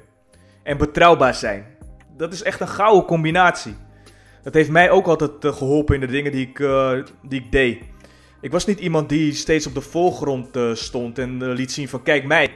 en 0.63 0.77
betrouwbaar 0.77 1.35
zijn. 1.35 1.67
Dat 2.17 2.33
is 2.33 2.43
echt 2.43 2.61
een 2.61 2.69
gouden 2.69 3.05
combinatie. 3.05 3.77
Dat 4.43 4.55
heeft 4.55 4.71
mij 4.71 4.91
ook 4.91 5.07
altijd 5.07 5.45
eh, 5.45 5.53
geholpen 5.53 5.95
in 5.95 6.01
de 6.01 6.07
dingen 6.07 6.33
die 6.33 6.49
ik, 6.49 6.61
eh, 6.61 6.93
die 7.23 7.41
ik 7.41 7.53
deed. 7.53 7.79
Ik 8.41 8.51
was 8.51 8.67
niet 8.67 8.81
iemand 8.81 9.09
die 9.09 9.33
steeds 9.33 9.67
op 9.67 9.75
de 9.75 9.81
voorgrond 9.81 10.57
uh, 10.57 10.75
stond 10.75 11.19
en 11.19 11.53
liet 11.53 11.73
zien 11.73 11.89
van 11.89 12.03
kijk 12.03 12.25
mij. 12.25 12.54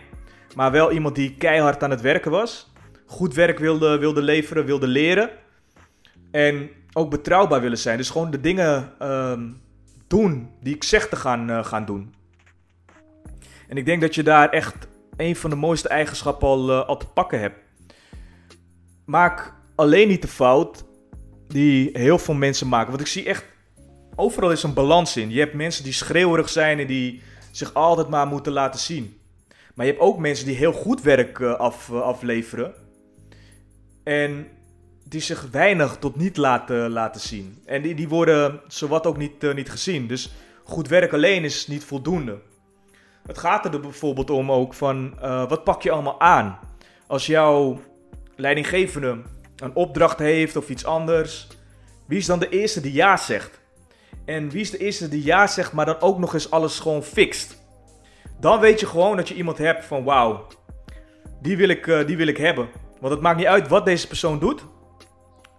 Maar 0.55 0.71
wel 0.71 0.93
iemand 0.93 1.15
die 1.15 1.35
keihard 1.35 1.83
aan 1.83 1.91
het 1.91 2.01
werken 2.01 2.31
was. 2.31 2.73
Goed 3.07 3.35
werk 3.35 3.59
wilde, 3.59 3.99
wilde 3.99 4.23
leveren, 4.23 4.65
wilde 4.65 4.87
leren. 4.87 5.31
En 6.31 6.71
ook 6.93 7.11
betrouwbaar 7.11 7.61
willen 7.61 7.79
zijn. 7.79 7.97
Dus 7.97 8.11
gewoon 8.11 8.31
de 8.31 8.41
dingen 8.41 8.93
ehm, 8.99 9.51
doen 10.07 10.51
die 10.61 10.75
ik 10.75 10.85
zeg 10.85 11.09
te 11.09 11.17
gaan, 11.17 11.51
uh, 11.51 11.65
gaan 11.65 11.85
doen. 11.85 12.15
En 13.69 13.77
ik 13.77 13.85
denk 13.85 14.01
dat 14.01 14.15
je 14.15 14.23
daar 14.23 14.49
echt 14.51 14.89
een 15.17 15.37
van 15.37 15.51
de 15.51 15.57
mooiste 15.57 15.89
eigenschappen 15.89 16.49
al, 16.49 16.71
uh, 16.71 16.87
al 16.87 16.97
te 16.97 17.07
pakken 17.07 17.41
hebt. 17.41 17.59
Maak 19.05 19.55
alleen 19.75 20.09
niet 20.09 20.23
de 20.23 20.29
fout 20.29 20.85
die 21.49 21.91
heel 21.93 22.19
veel 22.19 22.35
mensen 22.35 22.69
maken. 22.69 22.89
Want 22.89 23.01
ik 23.01 23.07
zie 23.07 23.25
echt, 23.25 23.45
overal 24.15 24.51
is 24.51 24.63
een 24.63 24.75
balans 24.75 25.17
in. 25.17 25.31
Je 25.31 25.41
hebt 25.41 25.55
mensen 25.55 25.85
die 25.85 25.93
schreeuwerig 25.93 26.49
zijn 26.49 26.79
en 26.79 26.87
die 26.87 27.23
zich 27.51 27.75
altijd 27.75 28.09
maar 28.09 28.27
moeten 28.27 28.53
laten 28.53 28.81
zien. 28.81 29.18
Maar 29.79 29.87
je 29.87 29.93
hebt 29.93 30.05
ook 30.05 30.19
mensen 30.19 30.47
die 30.47 30.57
heel 30.57 30.73
goed 30.73 31.03
werk 31.03 31.39
uh, 31.39 31.55
af, 31.55 31.93
afleveren. 31.93 32.75
En 34.05 34.49
die 35.05 35.21
zich 35.21 35.49
weinig 35.51 35.97
tot 35.97 36.17
niet 36.17 36.37
laten, 36.37 36.91
laten 36.91 37.21
zien. 37.21 37.63
En 37.65 37.83
die, 37.83 37.95
die 37.95 38.09
worden 38.09 38.61
zowat 38.67 39.07
ook 39.07 39.17
niet, 39.17 39.45
uh, 39.45 39.55
niet 39.55 39.71
gezien. 39.71 40.07
Dus 40.07 40.33
goed 40.65 40.89
werk 40.89 41.13
alleen 41.13 41.45
is 41.45 41.67
niet 41.67 41.85
voldoende. 41.85 42.39
Het 43.27 43.39
gaat 43.39 43.75
er 43.75 43.81
bijvoorbeeld 43.81 44.31
om 44.31 44.53
ook 44.53 44.75
van 44.75 45.19
wat 45.21 45.65
pak 45.65 45.83
je 45.83 45.91
allemaal 45.91 46.21
aan? 46.21 46.59
Als 47.07 47.27
jouw 47.27 47.81
leidinggevende 48.37 49.19
een 49.57 49.75
opdracht 49.75 50.19
heeft 50.19 50.57
of 50.57 50.69
iets 50.69 50.85
anders, 50.85 51.47
wie 52.07 52.19
is 52.19 52.27
dan 52.27 52.39
de 52.39 52.49
eerste 52.49 52.81
die 52.81 52.93
ja 52.93 53.17
zegt? 53.17 53.61
En 54.25 54.51
wie 54.51 54.61
is 54.61 54.71
de 54.71 54.79
eerste 54.79 55.09
die 55.09 55.25
ja 55.25 55.47
zegt, 55.47 55.73
maar 55.73 55.87
dan 55.87 56.01
ook 56.01 56.19
nog 56.19 56.35
eens 56.35 56.51
alles 56.51 56.79
gewoon 56.79 57.03
fixt? 57.03 57.58
Dan 58.41 58.61
weet 58.61 58.81
je 58.81 58.87
gewoon 58.87 59.17
dat 59.17 59.29
je 59.29 59.35
iemand 59.35 59.59
hebt 59.59 59.85
van 59.85 60.05
wauw, 60.05 60.47
die, 61.41 61.57
wil 61.57 61.69
ik, 61.69 61.87
uh, 61.87 62.07
die 62.07 62.17
wil 62.17 62.27
ik 62.27 62.37
hebben. 62.37 62.69
Want 63.01 63.13
het 63.13 63.23
maakt 63.23 63.37
niet 63.37 63.47
uit 63.47 63.69
wat 63.69 63.85
deze 63.85 64.07
persoon 64.07 64.39
doet. 64.39 64.65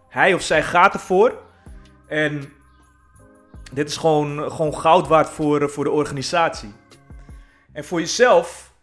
Hij 0.10 0.34
of 0.34 0.42
zij 0.42 0.64
gaat 0.64 0.94
ervoor. 0.94 1.42
En 2.08 2.54
dit 3.72 3.90
is 3.90 3.98
gewoon, 3.98 4.52
gewoon 4.52 4.76
goud 4.76 5.08
waard 5.08 5.30
voor, 5.30 5.70
voor 5.70 5.84
de 5.84 5.92
organisatie. 5.92 6.74
En 7.74 7.86
voor 7.86 8.00
jezelf, 8.00 8.74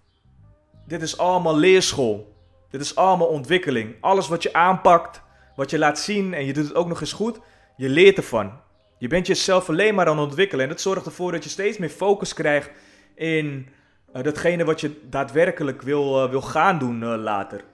dit 0.87 1.03
is 1.03 1.19
allemaal 1.19 1.57
leerschool. 1.57 2.35
Dit 2.71 2.81
is 2.81 2.97
allemaal 2.97 3.27
ontwikkeling. 3.27 3.95
Alles 4.01 4.29
wat 4.29 4.43
je 4.43 4.53
aanpakt, 4.53 5.23
wat 5.57 5.71
je 5.71 5.79
laat 5.79 5.99
zien 5.99 6.35
en 6.35 6.45
je 6.45 6.53
doet 6.53 6.65
het 6.65 6.75
ook 6.75 6.89
nog 6.89 7.01
eens 7.01 7.13
goed, 7.13 7.41
je 7.77 7.89
leert 7.89 8.17
ervan. 8.17 8.61
Je 8.99 9.09
bent 9.09 9.27
jezelf 9.27 9.69
alleen 9.69 9.95
maar 9.95 10.07
aan 10.07 10.19
het 10.19 10.27
ontwikkelen. 10.27 10.65
En 10.65 10.71
dat 10.71 10.81
zorgt 10.81 11.07
ervoor 11.07 11.33
dat 11.33 11.45
je 11.45 11.51
steeds 11.51 11.79
meer 11.79 11.89
focus 11.89 12.35
krijgt 12.35 12.71
in 13.15 13.69
uh, 14.15 14.23
datgene 14.23 14.65
wat 14.65 14.81
je 14.81 15.01
daadwerkelijk 15.11 15.83
wil, 15.83 16.25
uh, 16.25 16.31
wil 16.31 16.43
gaan 16.43 16.79
doen 16.79 17.03
uh, 17.03 17.15
later 17.17 17.65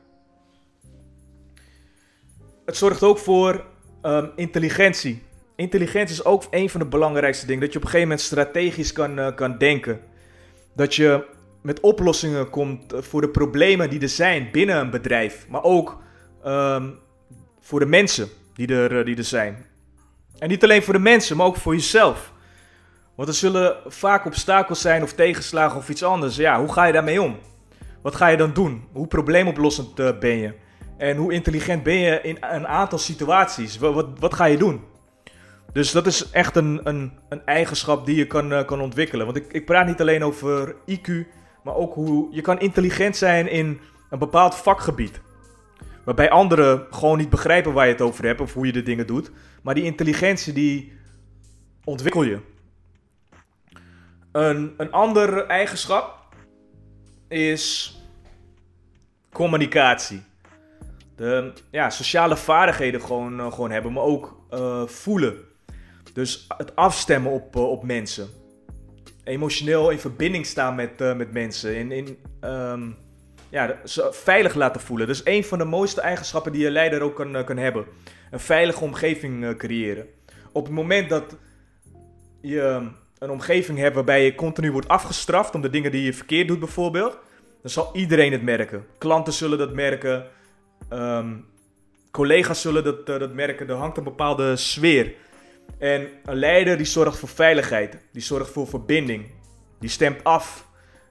het 2.65 2.77
zorgt 2.77 3.03
ook 3.03 3.19
voor 3.19 3.65
um, 4.03 4.31
intelligentie. 4.37 5.23
Intelligentie 5.57 6.17
is 6.17 6.25
ook 6.25 6.45
een 6.51 6.71
van 6.71 6.81
de 6.81 6.87
belangrijkste 6.87 7.47
dingen. 7.47 7.61
Dat 7.61 7.73
je 7.73 7.79
op 7.79 7.85
een 7.85 7.91
gegeven 7.91 8.09
moment 8.09 8.27
strategisch 8.27 8.93
kan, 8.93 9.35
kan 9.35 9.59
denken. 9.59 10.01
Dat 10.75 10.95
je 10.95 11.25
met 11.62 11.81
oplossingen 11.81 12.51
komt 12.51 12.93
voor 12.97 13.21
de 13.21 13.29
problemen 13.29 13.91
die 13.91 14.01
er 14.01 14.09
zijn 14.09 14.49
binnen 14.53 14.77
een 14.77 14.91
bedrijf. 14.91 15.47
Maar 15.49 15.62
ook 15.62 16.03
um, 16.47 16.99
voor 17.61 17.81
de 17.81 17.87
mensen 17.87 18.29
die 18.55 18.67
er, 18.67 19.05
die 19.05 19.17
er 19.17 19.25
zijn. 19.25 19.67
En 20.39 20.49
niet 20.49 20.62
alleen 20.62 20.83
voor 20.83 20.95
de 20.95 21.01
mensen, 21.01 21.37
maar 21.37 21.47
ook 21.47 21.57
voor 21.57 21.75
jezelf. 21.75 22.33
Want 23.23 23.35
er 23.35 23.41
zullen 23.41 23.76
vaak 23.87 24.25
obstakels 24.26 24.81
zijn 24.81 25.02
of 25.02 25.12
tegenslagen 25.12 25.79
of 25.79 25.88
iets 25.88 26.02
anders. 26.02 26.37
Ja, 26.37 26.59
hoe 26.59 26.73
ga 26.73 26.85
je 26.85 26.93
daarmee 26.93 27.23
om? 27.23 27.38
Wat 28.00 28.14
ga 28.14 28.29
je 28.29 28.37
dan 28.37 28.52
doen? 28.52 28.85
Hoe 28.93 29.07
probleemoplossend 29.07 30.00
uh, 30.00 30.19
ben 30.19 30.37
je? 30.37 30.55
En 30.99 31.17
hoe 31.17 31.33
intelligent 31.33 31.83
ben 31.83 31.95
je 31.95 32.21
in 32.23 32.37
een 32.41 32.67
aantal 32.67 32.99
situaties? 32.99 33.79
Wat, 33.79 34.19
wat, 34.19 34.35
ga 34.35 34.45
je 34.45 34.57
doen? 34.57 34.81
Dus 35.73 35.93
dat 35.93 36.07
is 36.07 36.31
echt 36.31 36.57
een, 36.57 36.81
een, 36.85 37.12
een 37.29 37.45
eigenschap 37.45 38.07
die 38.07 38.17
je 38.17 38.26
kan, 38.26 38.52
uh, 38.52 38.64
kan 38.64 38.81
ontwikkelen. 38.81 39.25
Want 39.25 39.38
ik, 39.38 39.52
ik 39.52 39.64
praat 39.64 39.87
niet 39.87 40.00
alleen 40.00 40.25
over 40.25 40.75
IQ, 40.91 41.11
maar 41.64 41.75
ook 41.75 41.95
hoe 41.95 42.29
je 42.31 42.41
kan 42.41 42.61
intelligent 42.61 43.17
zijn 43.17 43.50
in 43.50 43.81
een 44.11 44.19
bepaald 44.19 44.55
vakgebied. 44.55 45.21
Waarbij 46.05 46.31
anderen 46.31 46.87
gewoon 46.91 47.19
niet 47.19 47.31
begrijpen 47.31 47.73
waar 47.73 47.87
je 47.87 47.93
het 47.93 48.02
over 48.02 48.25
hebt 48.25 48.41
of 48.41 48.55
hoe 48.55 48.67
je 48.67 48.73
de 48.73 48.83
dingen 48.83 49.07
doet. 49.07 49.31
Maar 49.62 49.75
die 49.75 49.85
intelligentie 49.85 50.52
die 50.52 50.93
ontwikkel 51.85 52.23
je. 52.23 52.50
Een, 54.33 54.75
een 54.77 54.93
andere 54.93 55.47
eigenschap 55.47 56.19
is 57.29 57.97
communicatie 59.33 60.23
de 61.17 61.53
ja, 61.71 61.91
sociale 61.91 62.37
vaardigheden 62.37 63.01
gewoon, 63.01 63.41
uh, 63.41 63.53
gewoon 63.53 63.71
hebben, 63.71 63.93
maar 63.93 64.03
ook 64.03 64.37
uh, 64.51 64.87
voelen. 64.87 65.37
Dus 66.12 66.47
het 66.57 66.77
afstemmen 66.77 67.33
op, 67.33 67.57
uh, 67.57 67.71
op 67.71 67.83
mensen. 67.85 68.29
Emotioneel 69.25 69.91
in 69.91 69.99
verbinding 69.99 70.47
staan 70.47 70.75
met, 70.75 70.99
met 70.99 71.33
mensen. 71.33 71.77
In, 71.77 71.93
in, 71.93 72.19
um, 72.45 72.97
ja, 73.49 73.77
ze 73.85 74.09
veilig 74.12 74.55
laten 74.55 74.81
voelen. 74.81 75.07
Dat 75.07 75.17
is 75.17 75.25
een 75.25 75.45
van 75.45 75.59
de 75.59 75.65
mooiste 75.65 76.01
eigenschappen 76.01 76.53
die 76.53 76.62
je 76.62 76.71
leider 76.71 77.03
ook 77.03 77.17
kan, 77.17 77.45
kan 77.45 77.57
hebben. 77.57 77.85
Een 78.31 78.41
veilige 78.41 78.85
omgeving 78.85 79.57
creëren. 79.57 80.07
Op 80.53 80.65
het 80.65 80.75
moment 80.75 81.09
dat 81.09 81.37
je 82.41 82.91
een 83.23 83.31
omgeving 83.31 83.79
hebt 83.79 83.95
waarbij 83.95 84.25
je 84.25 84.35
continu 84.35 84.73
wordt 84.73 84.88
afgestraft 84.88 85.55
om 85.55 85.61
de 85.61 85.71
dingen 85.71 85.91
die 85.91 86.02
je 86.02 86.12
verkeerd 86.12 86.49
doet 86.49 86.59
bijvoorbeeld, 86.59 87.19
dan 87.62 87.71
zal 87.71 87.91
iedereen 87.93 88.33
het 88.33 88.43
merken. 88.43 88.87
Klanten 88.99 89.33
zullen 89.33 89.59
dat 89.59 89.75
merken. 89.75 90.26
Um, 90.93 91.45
collega's 92.11 92.61
zullen 92.61 92.85
dat, 92.85 93.09
uh, 93.09 93.19
dat 93.19 93.33
merken. 93.33 93.69
Er 93.69 93.75
hangt 93.75 93.97
een 93.97 94.05
bepaalde 94.05 94.57
sfeer. 94.57 95.14
En 95.79 96.09
een 96.25 96.37
leider 96.37 96.76
die 96.76 96.87
zorgt 96.87 97.19
voor 97.19 97.29
veiligheid. 97.29 97.99
Die 98.12 98.23
zorgt 98.23 98.50
voor 98.50 98.67
verbinding. 98.67 99.26
Die 99.81 99.91
stemt 99.91 100.25
af. 100.25 100.69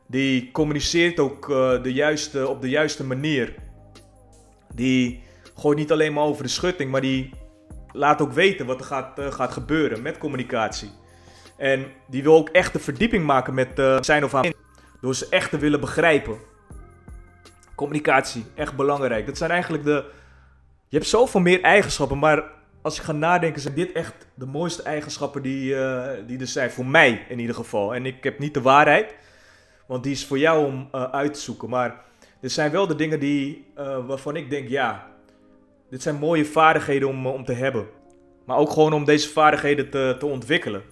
Die 0.08 0.52
communiceert 0.52 1.20
ook 1.20 1.50
uh, 1.50 1.84
de 1.84 1.94
juiste, 1.94 2.48
op 2.48 2.62
de 2.62 2.70
juiste 2.70 3.04
manier. 3.04 3.56
Die 4.74 5.24
gooit 5.56 5.78
niet 5.78 5.92
alleen 5.92 6.14
maar 6.14 6.24
over 6.24 6.44
de 6.44 6.50
schutting, 6.50 6.92
maar 6.92 7.02
die 7.02 7.30
laat 7.92 8.22
ook 8.22 8.32
weten 8.32 8.66
wat 8.66 8.80
er 8.80 8.86
gaat, 8.86 9.20
uh, 9.20 9.32
gaat 9.32 9.52
gebeuren 9.52 10.02
met 10.02 10.18
communicatie. 10.18 11.00
En 11.62 11.86
die 12.08 12.24
wil 12.24 12.36
ook 12.36 12.50
echt 12.50 12.74
de 12.74 12.80
verdieping 12.80 13.26
maken 13.26 13.54
met 13.54 13.70
zijn 14.00 14.24
of 14.24 14.32
haar. 14.32 14.54
Door 15.02 15.16
ze 15.16 15.28
echt 15.30 15.50
te 15.50 15.58
willen 15.58 15.80
begrijpen. 15.80 16.38
Communicatie, 17.76 18.46
echt 18.56 18.76
belangrijk. 18.76 19.26
Dat 19.26 19.38
zijn 19.38 19.52
eigenlijk 19.52 19.84
de. 19.84 20.06
Je 20.88 20.98
hebt 20.98 21.10
zoveel 21.10 21.42
meer 21.42 21.62
eigenschappen, 21.62 22.20
maar 22.20 22.44
als 22.82 22.98
ik 22.98 23.04
ga 23.04 23.12
nadenken, 23.12 23.62
zijn 23.62 23.74
dit 23.74 23.92
echt 23.92 24.14
de 24.34 24.46
mooiste 24.46 24.84
eigenschappen 24.84 25.42
die, 25.42 25.74
uh, 25.74 26.08
die 26.28 26.40
er 26.40 26.48
zijn. 26.48 26.72
Voor 26.72 26.86
mij 26.86 27.26
in 27.30 27.40
ieder 27.40 27.56
geval. 27.56 27.96
En 27.96 28.06
ik 28.06 28.24
heb 28.24 28.40
niet 28.40 28.54
de 28.54 28.62
waarheid, 28.62 29.16
want 29.88 30.04
die 30.04 30.12
is 30.12 30.26
voor 30.26 30.40
jou 30.40 30.66
om 30.66 30.90
uh, 30.96 31.04
uit 31.04 31.34
te 31.34 31.40
zoeken. 31.40 31.70
Maar 31.70 32.02
dit 32.42 32.52
zijn 32.52 32.72
wel 32.72 32.88
de 32.88 32.96
dingen 32.96 33.20
die, 33.20 33.66
waarvan 34.08 34.36
ik 34.36 34.50
denk, 34.50 34.70
ja, 34.70 35.08
dit 35.90 36.02
zijn 36.02 36.16
mooie 36.16 36.46
vaardigheden 36.46 37.08
om, 37.08 37.28
om 37.28 37.46
te 37.46 37.54
hebben. 37.54 37.88
Maar 38.46 38.58
ook 38.58 38.70
gewoon 38.70 38.94
om 38.94 39.06
deze 39.06 39.30
vaardigheden 39.30 39.90
te, 39.90 40.16
te 40.20 40.26
ontwikkelen. 40.26 40.84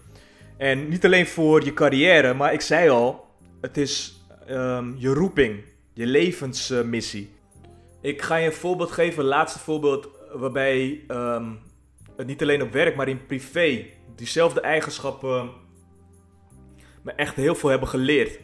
En 0.60 0.90
niet 0.90 1.06
alleen 1.06 1.28
voor 1.28 1.64
je 1.64 1.74
carrière, 1.74 2.34
maar 2.34 2.54
ik 2.54 2.62
zei 2.62 2.90
al, 2.90 3.26
het 3.62 3.78
is 3.78 4.24
um, 4.50 4.96
je 4.98 5.14
roeping 5.14 5.64
je 5.94 6.06
levensmissie. 6.06 7.30
Ik 8.02 8.22
ga 8.22 8.36
je 8.36 8.46
een 8.46 8.54
voorbeeld 8.54 8.92
geven, 8.92 9.20
een 9.20 9.30
laatste 9.30 9.60
voorbeeld, 9.60 10.10
waarbij 10.34 11.04
ehm, 11.08 11.52
het 12.16 12.28
niet 12.28 12.42
alleen 12.42 12.62
op 12.62 12.72
werk, 12.72 12.96
maar 12.96 13.08
in 13.08 13.26
privé 13.26 13.86
diezelfde 14.16 14.62
eigenschappen 14.62 15.50
me 17.02 17.12
echt 17.12 17.36
heel 17.36 17.56
veel 17.56 17.70
hebben 17.70 17.88
geleerd. 17.88 18.40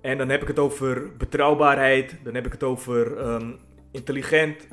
En 0.00 0.18
dan 0.18 0.28
heb 0.28 0.42
ik 0.42 0.48
het 0.48 0.58
over 0.58 1.16
betrouwbaarheid, 1.16 2.16
dan 2.24 2.34
heb 2.34 2.46
ik 2.46 2.52
het 2.52 2.62
over 2.62 3.16
ehm, 3.16 3.52
intelligent 3.92 4.66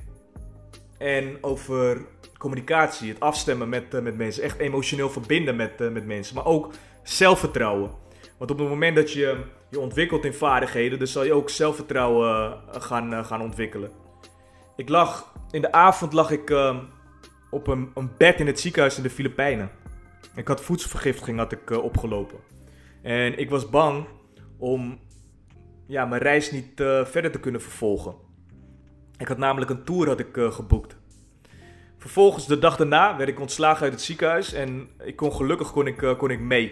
en 0.98 1.38
over 1.42 2.06
communicatie, 2.38 3.10
het 3.10 3.20
afstemmen 3.20 3.70
met, 3.70 3.94
eh, 3.94 4.01
met 4.01 4.17
mensen, 4.17 4.44
echt 4.44 4.58
emotioneel 4.58 5.10
verbinden 5.10 5.56
met, 5.56 5.82
uh, 5.82 5.91
met 5.91 6.06
mensen, 6.06 6.36
maar 6.36 6.46
ook 6.46 6.74
zelfvertrouwen. 7.03 7.91
Want 8.38 8.51
op 8.51 8.60
het 8.60 8.70
moment 8.70 8.96
dat 8.96 9.12
je 9.12 9.44
je 9.70 9.79
ontwikkelt 9.79 10.25
in 10.25 10.34
vaardigheden, 10.34 10.98
dan 10.98 11.08
zal 11.08 11.24
je 11.24 11.34
ook 11.34 11.50
zelfvertrouwen 11.50 12.29
uh, 12.29 12.82
gaan, 12.82 13.25
gaan 13.25 13.41
ontwikkelen. 13.41 13.91
Ik 14.75 14.89
lag, 14.89 15.34
in 15.51 15.62
de 15.62 15.72
avond 15.72 16.13
lag 16.13 16.32
ik 16.32 16.50
op 17.50 17.67
een, 17.67 17.91
een, 17.96 18.10
bed 18.17 18.39
in 18.39 18.48
het 18.48 18.60
ziekenhuis 18.60 18.98
in 18.98 19.03
de 19.03 19.10
Filipijnen. 19.10 19.72
Ik 20.36 20.48
had 20.48 20.62
voedselvergiftiging 20.62 21.38
had 21.38 21.51
ik, 21.51 21.70
opgelopen. 21.70 22.38
En 23.01 23.39
ik 23.39 23.50
was 23.50 23.70
bang 23.70 24.06
om 24.58 25.00
ja, 25.88 26.06
mijn 26.06 26.22
reis 26.22 26.51
niet 26.51 26.72
verder 27.03 27.32
te 27.32 27.39
kunnen 27.39 27.62
vervolgen. 27.62 28.15
Ik 29.17 29.27
had 29.27 29.38
namelijk 29.38 29.72
een 29.72 29.84
tour 29.84 30.08
had 30.08 30.20
ik, 30.20 30.29
geboekt. 30.34 30.97
Vervolgens, 31.98 32.48
de 32.48 32.60
dag 32.60 32.77
daarna, 32.77 33.18
werd 33.18 33.30
ik 33.30 33.39
ontslagen 33.39 33.84
uit 33.84 33.92
het 33.92 34.01
ziekenhuis 34.01 34.54
en 34.54 34.89
ik 35.04 35.16
kon 35.16 35.34
gelukkig 35.34 35.72
kon 35.72 35.88
ik, 35.88 36.01
uh, 36.01 36.18
kon 36.18 36.30
ik 36.30 36.39
mee. 36.39 36.72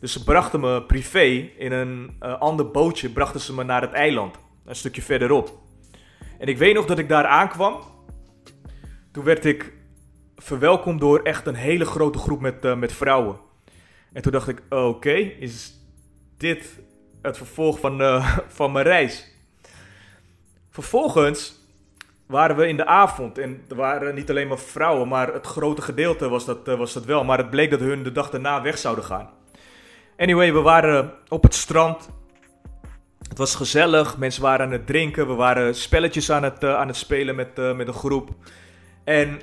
Dus 0.00 0.12
ze 0.12 0.24
brachten 0.24 0.60
me 0.60 0.82
privé 0.82 1.50
in 1.58 1.72
een 1.72 2.16
uh, 2.22 2.40
ander 2.40 2.70
bootje, 2.70 3.10
brachten 3.10 3.40
ze 3.40 3.54
me 3.54 3.62
naar 3.62 3.80
het 3.80 3.92
eiland, 3.92 4.36
een 4.64 4.76
stukje 4.76 5.02
verderop. 5.02 5.58
En 6.38 6.46
ik 6.46 6.58
weet 6.58 6.74
nog 6.74 6.86
dat 6.86 6.98
ik 6.98 7.08
daar 7.08 7.26
aankwam. 7.26 7.80
Toen 9.12 9.24
werd 9.24 9.44
ik 9.44 9.72
verwelkomd 10.36 11.00
door 11.00 11.22
echt 11.22 11.46
een 11.46 11.54
hele 11.54 11.84
grote 11.84 12.18
groep 12.18 12.40
met, 12.40 12.64
uh, 12.64 12.76
met 12.76 12.92
vrouwen. 12.92 13.36
En 14.12 14.22
toen 14.22 14.32
dacht 14.32 14.48
ik, 14.48 14.62
oké, 14.68 15.14
is 15.14 15.72
dit 16.36 16.80
het 17.22 17.36
vervolg 17.36 17.80
van, 17.80 18.22
van 18.58 18.72
mijn 18.72 18.84
reis? 18.86 19.34
Vervolgens 20.70 21.59
waren 22.30 22.56
we 22.56 22.66
in 22.66 22.76
de 22.76 22.86
avond. 22.86 23.38
En 23.38 23.64
er 23.68 23.76
waren 23.76 24.14
niet 24.14 24.30
alleen 24.30 24.48
maar 24.48 24.58
vrouwen, 24.58 25.08
maar 25.08 25.32
het 25.32 25.46
grote 25.46 25.82
gedeelte 25.82 26.28
was 26.28 26.44
dat, 26.44 26.68
uh, 26.68 26.78
was 26.78 26.92
dat 26.92 27.04
wel. 27.04 27.24
Maar 27.24 27.38
het 27.38 27.50
bleek 27.50 27.70
dat 27.70 27.80
hun 27.80 28.02
de 28.02 28.12
dag 28.12 28.30
daarna 28.30 28.62
weg 28.62 28.78
zouden 28.78 29.04
gaan. 29.04 29.30
Anyway, 30.16 30.52
we 30.52 30.60
waren 30.60 31.12
op 31.28 31.42
het 31.42 31.54
strand. 31.54 32.08
Het 33.28 33.38
was 33.38 33.54
gezellig, 33.54 34.18
mensen 34.18 34.42
waren 34.42 34.66
aan 34.66 34.72
het 34.72 34.86
drinken. 34.86 35.26
We 35.26 35.34
waren 35.34 35.74
spelletjes 35.74 36.30
aan 36.30 36.42
het, 36.42 36.62
uh, 36.62 36.74
aan 36.74 36.86
het 36.86 36.96
spelen 36.96 37.34
met, 37.34 37.58
uh, 37.58 37.76
met 37.76 37.88
een 37.88 37.94
groep. 37.94 38.30
En 39.04 39.40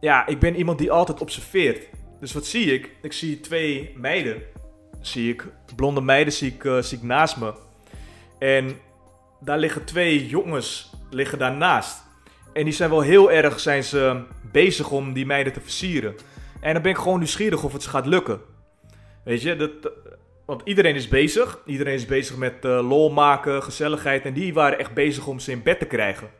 ja, 0.00 0.26
ik 0.26 0.38
ben 0.38 0.56
iemand 0.56 0.78
die 0.78 0.92
altijd 0.92 1.20
observeert. 1.20 1.88
Dus 2.20 2.32
wat 2.32 2.46
zie 2.46 2.72
ik? 2.74 2.90
Ik 3.02 3.12
zie 3.12 3.40
twee 3.40 3.94
meiden. 3.96 4.42
Zie 5.00 5.32
ik, 5.32 5.46
blonde 5.76 6.00
meiden 6.00 6.32
zie 6.32 6.54
ik, 6.54 6.84
zie 6.84 6.98
ik 6.98 7.04
naast 7.04 7.36
me. 7.36 7.52
En 8.38 8.76
daar 9.40 9.58
liggen 9.58 9.84
twee 9.84 10.26
jongens 10.26 10.91
liggen 11.12 11.38
daarnaast. 11.38 12.02
En 12.52 12.64
die 12.64 12.72
zijn 12.72 12.90
wel 12.90 13.00
heel 13.00 13.30
erg 13.30 13.60
zijn 13.60 13.84
ze 13.84 14.22
bezig 14.52 14.90
om 14.90 15.12
die 15.12 15.26
meiden 15.26 15.52
te 15.52 15.60
versieren. 15.60 16.14
En 16.60 16.72
dan 16.72 16.82
ben 16.82 16.90
ik 16.90 16.98
gewoon 16.98 17.18
nieuwsgierig 17.18 17.64
of 17.64 17.72
het 17.72 17.86
gaat 17.86 18.06
lukken. 18.06 18.40
Weet 19.24 19.42
je, 19.42 19.56
dat, 19.56 19.70
want 20.44 20.62
iedereen 20.64 20.94
is 20.94 21.08
bezig. 21.08 21.58
Iedereen 21.66 21.94
is 21.94 22.06
bezig 22.06 22.36
met 22.36 22.64
uh, 22.64 22.88
lol 22.88 23.10
maken, 23.10 23.62
gezelligheid. 23.62 24.24
En 24.24 24.32
die 24.32 24.54
waren 24.54 24.78
echt 24.78 24.94
bezig 24.94 25.26
om 25.26 25.38
ze 25.38 25.50
in 25.50 25.62
bed 25.62 25.78
te 25.78 25.84
krijgen. 25.84 26.30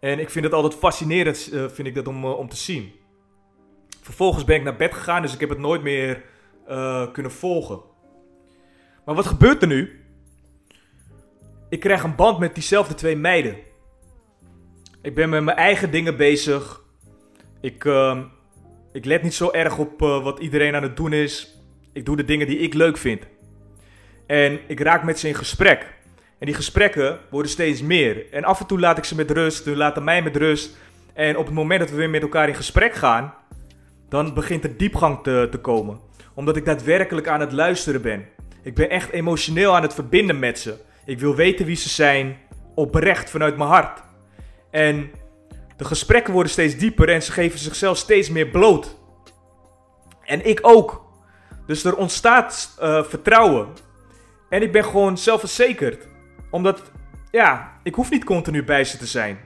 En 0.00 0.18
ik 0.18 0.30
vind 0.30 0.44
het 0.44 0.54
altijd 0.54 0.74
fascinerend 0.74 1.52
uh, 1.52 1.68
vind 1.68 1.88
ik 1.88 1.94
dat 1.94 2.06
om, 2.06 2.24
uh, 2.24 2.38
om 2.38 2.48
te 2.48 2.56
zien. 2.56 2.92
Vervolgens 4.00 4.44
ben 4.44 4.56
ik 4.56 4.62
naar 4.62 4.76
bed 4.76 4.94
gegaan, 4.94 5.22
dus 5.22 5.34
ik 5.34 5.40
heb 5.40 5.48
het 5.48 5.58
nooit 5.58 5.82
meer 5.82 6.22
kunnen 7.12 7.32
volgen. 7.32 7.80
Maar 9.04 9.14
wat 9.14 9.26
gebeurt 9.26 9.62
er 9.62 9.68
nu? 9.68 10.04
Ik 11.68 11.80
krijg 11.80 12.02
een 12.02 12.14
band 12.14 12.38
met 12.38 12.54
diezelfde 12.54 12.94
twee 12.94 13.16
meiden. 13.16 13.56
Ik 15.08 15.14
ben 15.14 15.28
met 15.28 15.42
mijn 15.42 15.56
eigen 15.56 15.90
dingen 15.90 16.16
bezig. 16.16 16.80
Ik, 17.60 17.84
uh, 17.84 18.18
ik 18.92 19.04
let 19.04 19.22
niet 19.22 19.34
zo 19.34 19.50
erg 19.50 19.78
op 19.78 20.02
uh, 20.02 20.22
wat 20.22 20.38
iedereen 20.38 20.74
aan 20.74 20.82
het 20.82 20.96
doen 20.96 21.12
is. 21.12 21.60
Ik 21.92 22.06
doe 22.06 22.16
de 22.16 22.24
dingen 22.24 22.46
die 22.46 22.58
ik 22.58 22.74
leuk 22.74 22.96
vind. 22.96 23.22
En 24.26 24.60
ik 24.66 24.80
raak 24.80 25.02
met 25.02 25.18
ze 25.18 25.28
in 25.28 25.34
gesprek. 25.34 25.94
En 26.38 26.46
die 26.46 26.54
gesprekken 26.54 27.18
worden 27.30 27.50
steeds 27.50 27.82
meer. 27.82 28.32
En 28.32 28.44
af 28.44 28.60
en 28.60 28.66
toe 28.66 28.80
laat 28.80 28.98
ik 28.98 29.04
ze 29.04 29.14
met 29.14 29.30
rust, 29.30 29.62
ze 29.62 29.76
laten 29.76 30.04
mij 30.04 30.22
met 30.22 30.36
rust. 30.36 30.76
En 31.14 31.36
op 31.36 31.46
het 31.46 31.54
moment 31.54 31.80
dat 31.80 31.90
we 31.90 31.96
weer 31.96 32.10
met 32.10 32.22
elkaar 32.22 32.48
in 32.48 32.54
gesprek 32.54 32.94
gaan, 32.94 33.34
dan 34.08 34.34
begint 34.34 34.64
er 34.64 34.76
diepgang 34.76 35.22
te, 35.22 35.48
te 35.50 35.58
komen. 35.58 36.00
Omdat 36.34 36.56
ik 36.56 36.64
daadwerkelijk 36.64 37.28
aan 37.28 37.40
het 37.40 37.52
luisteren 37.52 38.02
ben. 38.02 38.26
Ik 38.62 38.74
ben 38.74 38.90
echt 38.90 39.10
emotioneel 39.10 39.76
aan 39.76 39.82
het 39.82 39.94
verbinden 39.94 40.38
met 40.38 40.58
ze. 40.58 40.76
Ik 41.04 41.20
wil 41.20 41.34
weten 41.34 41.66
wie 41.66 41.76
ze 41.76 41.88
zijn, 41.88 42.38
oprecht 42.74 43.30
vanuit 43.30 43.56
mijn 43.56 43.70
hart. 43.70 44.06
En 44.70 45.10
de 45.76 45.84
gesprekken 45.84 46.32
worden 46.32 46.52
steeds 46.52 46.76
dieper 46.76 47.08
en 47.08 47.22
ze 47.22 47.32
geven 47.32 47.58
zichzelf 47.58 47.96
steeds 47.96 48.30
meer 48.30 48.48
bloot. 48.48 48.96
En 50.24 50.46
ik 50.46 50.58
ook. 50.62 51.06
Dus 51.66 51.84
er 51.84 51.96
ontstaat 51.96 52.76
uh, 52.82 53.02
vertrouwen. 53.04 53.68
En 54.48 54.62
ik 54.62 54.72
ben 54.72 54.84
gewoon 54.84 55.18
zelfverzekerd. 55.18 56.06
Omdat, 56.50 56.82
ja, 57.30 57.72
ik 57.82 57.94
hoef 57.94 58.10
niet 58.10 58.24
continu 58.24 58.64
bij 58.64 58.84
ze 58.84 58.96
te 58.96 59.06
zijn. 59.06 59.38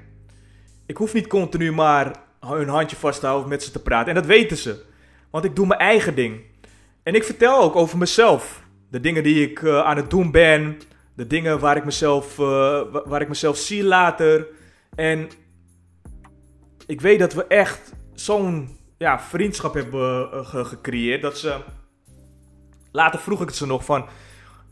Ik 0.86 0.96
hoef 0.96 1.12
niet 1.12 1.26
continu 1.26 1.72
maar 1.72 2.12
hun 2.40 2.68
handje 2.68 2.96
vast 2.96 3.20
te 3.20 3.26
houden 3.26 3.46
of 3.46 3.52
met 3.52 3.62
ze 3.62 3.70
te 3.70 3.82
praten. 3.82 4.08
En 4.08 4.14
dat 4.14 4.26
weten 4.26 4.56
ze. 4.56 4.84
Want 5.30 5.44
ik 5.44 5.56
doe 5.56 5.66
mijn 5.66 5.80
eigen 5.80 6.14
ding. 6.14 6.40
En 7.02 7.14
ik 7.14 7.24
vertel 7.24 7.60
ook 7.60 7.76
over 7.76 7.98
mezelf. 7.98 8.62
De 8.90 9.00
dingen 9.00 9.22
die 9.22 9.50
ik 9.50 9.60
uh, 9.60 9.78
aan 9.78 9.96
het 9.96 10.10
doen 10.10 10.30
ben. 10.30 10.80
De 11.14 11.26
dingen 11.26 11.58
waar 11.58 11.76
ik 11.76 11.84
mezelf, 11.84 12.38
uh, 12.38 12.80
waar 13.04 13.20
ik 13.20 13.28
mezelf 13.28 13.56
zie 13.56 13.84
later. 13.84 14.46
En 14.94 15.30
ik 16.86 17.00
weet 17.00 17.18
dat 17.18 17.32
we 17.32 17.46
echt 17.46 17.92
zo'n 18.14 18.78
ja, 18.98 19.20
vriendschap 19.20 19.74
hebben 19.74 20.28
uh, 20.34 20.64
gecreëerd. 20.64 21.22
Dat 21.22 21.38
ze. 21.38 21.60
Later 22.92 23.20
vroeg 23.20 23.40
ik 23.40 23.46
het 23.46 23.56
ze 23.56 23.66
nog 23.66 23.84
van. 23.84 24.06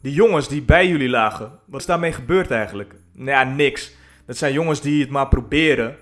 Die 0.02 0.12
jongens 0.12 0.48
die 0.48 0.62
bij 0.62 0.88
jullie 0.88 1.09
lagen. 1.09 1.59
Wat 1.66 1.80
is 1.80 1.87
daarmee 1.87 2.12
gebeurd 2.12 2.50
eigenlijk? 2.50 2.94
Nou 3.12 3.30
ja, 3.30 3.44
niks. 3.44 3.92
Dat 4.26 4.37
zijn 4.37 4.52
jongens 4.52 4.80
die 4.80 5.00
het 5.00 5.11
maar 5.11 5.28
proberen. 5.28 5.96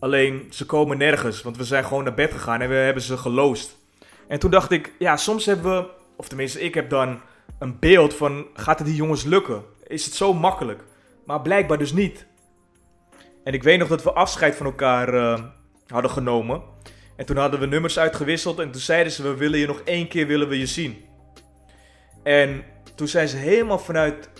Alleen 0.00 0.46
ze 0.50 0.66
komen 0.66 0.98
nergens. 0.98 1.42
Want 1.42 1.56
we 1.56 1.64
zijn 1.64 1.84
gewoon 1.84 2.04
naar 2.04 2.14
bed 2.14 2.32
gegaan 2.32 2.60
en 2.60 2.68
we 2.68 2.74
hebben 2.74 3.02
ze 3.02 3.16
geloost. 3.16 3.76
En 4.28 4.38
toen 4.38 4.50
dacht 4.50 4.70
ik, 4.70 4.92
ja, 4.98 5.16
soms 5.16 5.46
hebben 5.46 5.76
we. 5.76 5.88
Of 6.16 6.28
tenminste, 6.28 6.60
ik 6.60 6.74
heb 6.74 6.90
dan 6.90 7.20
een 7.58 7.78
beeld 7.78 8.14
van. 8.14 8.46
Gaat 8.54 8.78
het 8.78 8.86
die 8.88 8.96
jongens 8.96 9.24
lukken? 9.24 9.62
Is 9.86 10.04
het 10.04 10.14
zo 10.14 10.34
makkelijk? 10.34 10.84
Maar 11.24 11.42
blijkbaar 11.42 11.78
dus 11.78 11.92
niet. 11.92 12.26
En 13.48 13.54
ik 13.54 13.62
weet 13.62 13.78
nog 13.78 13.88
dat 13.88 14.02
we 14.02 14.12
afscheid 14.12 14.56
van 14.56 14.66
elkaar 14.66 15.14
uh, 15.14 15.38
hadden 15.86 16.10
genomen. 16.10 16.62
En 17.16 17.26
toen 17.26 17.36
hadden 17.36 17.60
we 17.60 17.66
nummers 17.66 17.98
uitgewisseld. 17.98 18.58
En 18.58 18.70
toen 18.70 18.80
zeiden 18.80 19.12
ze: 19.12 19.22
We 19.22 19.36
willen 19.36 19.58
je 19.58 19.66
nog 19.66 19.80
één 19.80 20.08
keer 20.08 20.26
willen 20.26 20.48
we 20.48 20.58
je 20.58 20.66
zien. 20.66 21.04
En 22.22 22.64
toen 22.94 23.08
zijn 23.08 23.28
ze 23.28 23.36
helemaal 23.36 23.78
vanuit 23.78 24.30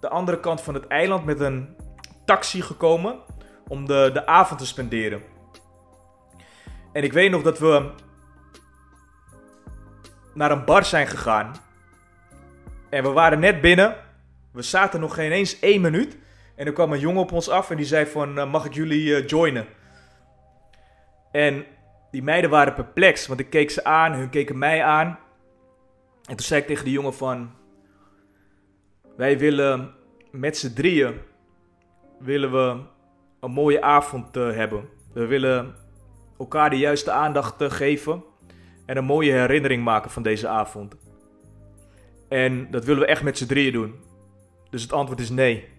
de 0.00 0.08
andere 0.08 0.40
kant 0.40 0.60
van 0.60 0.74
het 0.74 0.86
eiland 0.86 1.24
met 1.24 1.40
een 1.40 1.76
taxi 2.24 2.62
gekomen. 2.62 3.18
Om 3.68 3.86
de, 3.86 4.10
de 4.12 4.26
avond 4.26 4.58
te 4.60 4.66
spenderen. 4.66 5.22
En 6.92 7.02
ik 7.02 7.12
weet 7.12 7.30
nog 7.30 7.42
dat 7.42 7.58
we 7.58 7.90
naar 10.34 10.50
een 10.50 10.64
bar 10.64 10.84
zijn 10.84 11.06
gegaan. 11.06 11.54
En 12.90 13.02
we 13.02 13.08
waren 13.08 13.40
net 13.40 13.60
binnen. 13.60 13.96
We 14.52 14.62
zaten 14.62 15.00
nog 15.00 15.14
geen 15.14 15.32
eens 15.32 15.58
één 15.58 15.80
minuut. 15.80 16.16
En 16.56 16.66
er 16.66 16.72
kwam 16.72 16.92
een 16.92 16.98
jongen 16.98 17.22
op 17.22 17.32
ons 17.32 17.48
af 17.48 17.70
en 17.70 17.76
die 17.76 17.86
zei 17.86 18.06
van, 18.06 18.38
uh, 18.38 18.50
mag 18.50 18.64
ik 18.64 18.74
jullie 18.74 19.08
uh, 19.08 19.26
joinen? 19.26 19.66
En 21.32 21.64
die 22.10 22.22
meiden 22.22 22.50
waren 22.50 22.74
perplex, 22.74 23.26
want 23.26 23.40
ik 23.40 23.50
keek 23.50 23.70
ze 23.70 23.84
aan, 23.84 24.12
hun 24.12 24.30
keken 24.30 24.58
mij 24.58 24.84
aan. 24.84 25.18
En 26.28 26.36
toen 26.36 26.46
zei 26.46 26.60
ik 26.60 26.66
tegen 26.66 26.84
die 26.84 26.92
jongen 26.92 27.14
van, 27.14 27.50
wij 29.16 29.38
willen 29.38 29.94
met 30.30 30.56
z'n 30.56 30.74
drieën, 30.74 31.14
willen 32.18 32.52
we 32.52 32.80
een 33.40 33.50
mooie 33.50 33.82
avond 33.82 34.36
uh, 34.36 34.52
hebben. 34.52 34.88
We 35.12 35.26
willen 35.26 35.74
elkaar 36.38 36.70
de 36.70 36.78
juiste 36.78 37.10
aandacht 37.10 37.54
geven 37.58 38.24
en 38.86 38.96
een 38.96 39.04
mooie 39.04 39.32
herinnering 39.32 39.84
maken 39.84 40.10
van 40.10 40.22
deze 40.22 40.48
avond. 40.48 40.96
En 42.28 42.70
dat 42.70 42.84
willen 42.84 43.02
we 43.02 43.08
echt 43.08 43.22
met 43.22 43.38
z'n 43.38 43.46
drieën 43.46 43.72
doen. 43.72 43.94
Dus 44.70 44.82
het 44.82 44.92
antwoord 44.92 45.20
is 45.20 45.30
nee. 45.30 45.75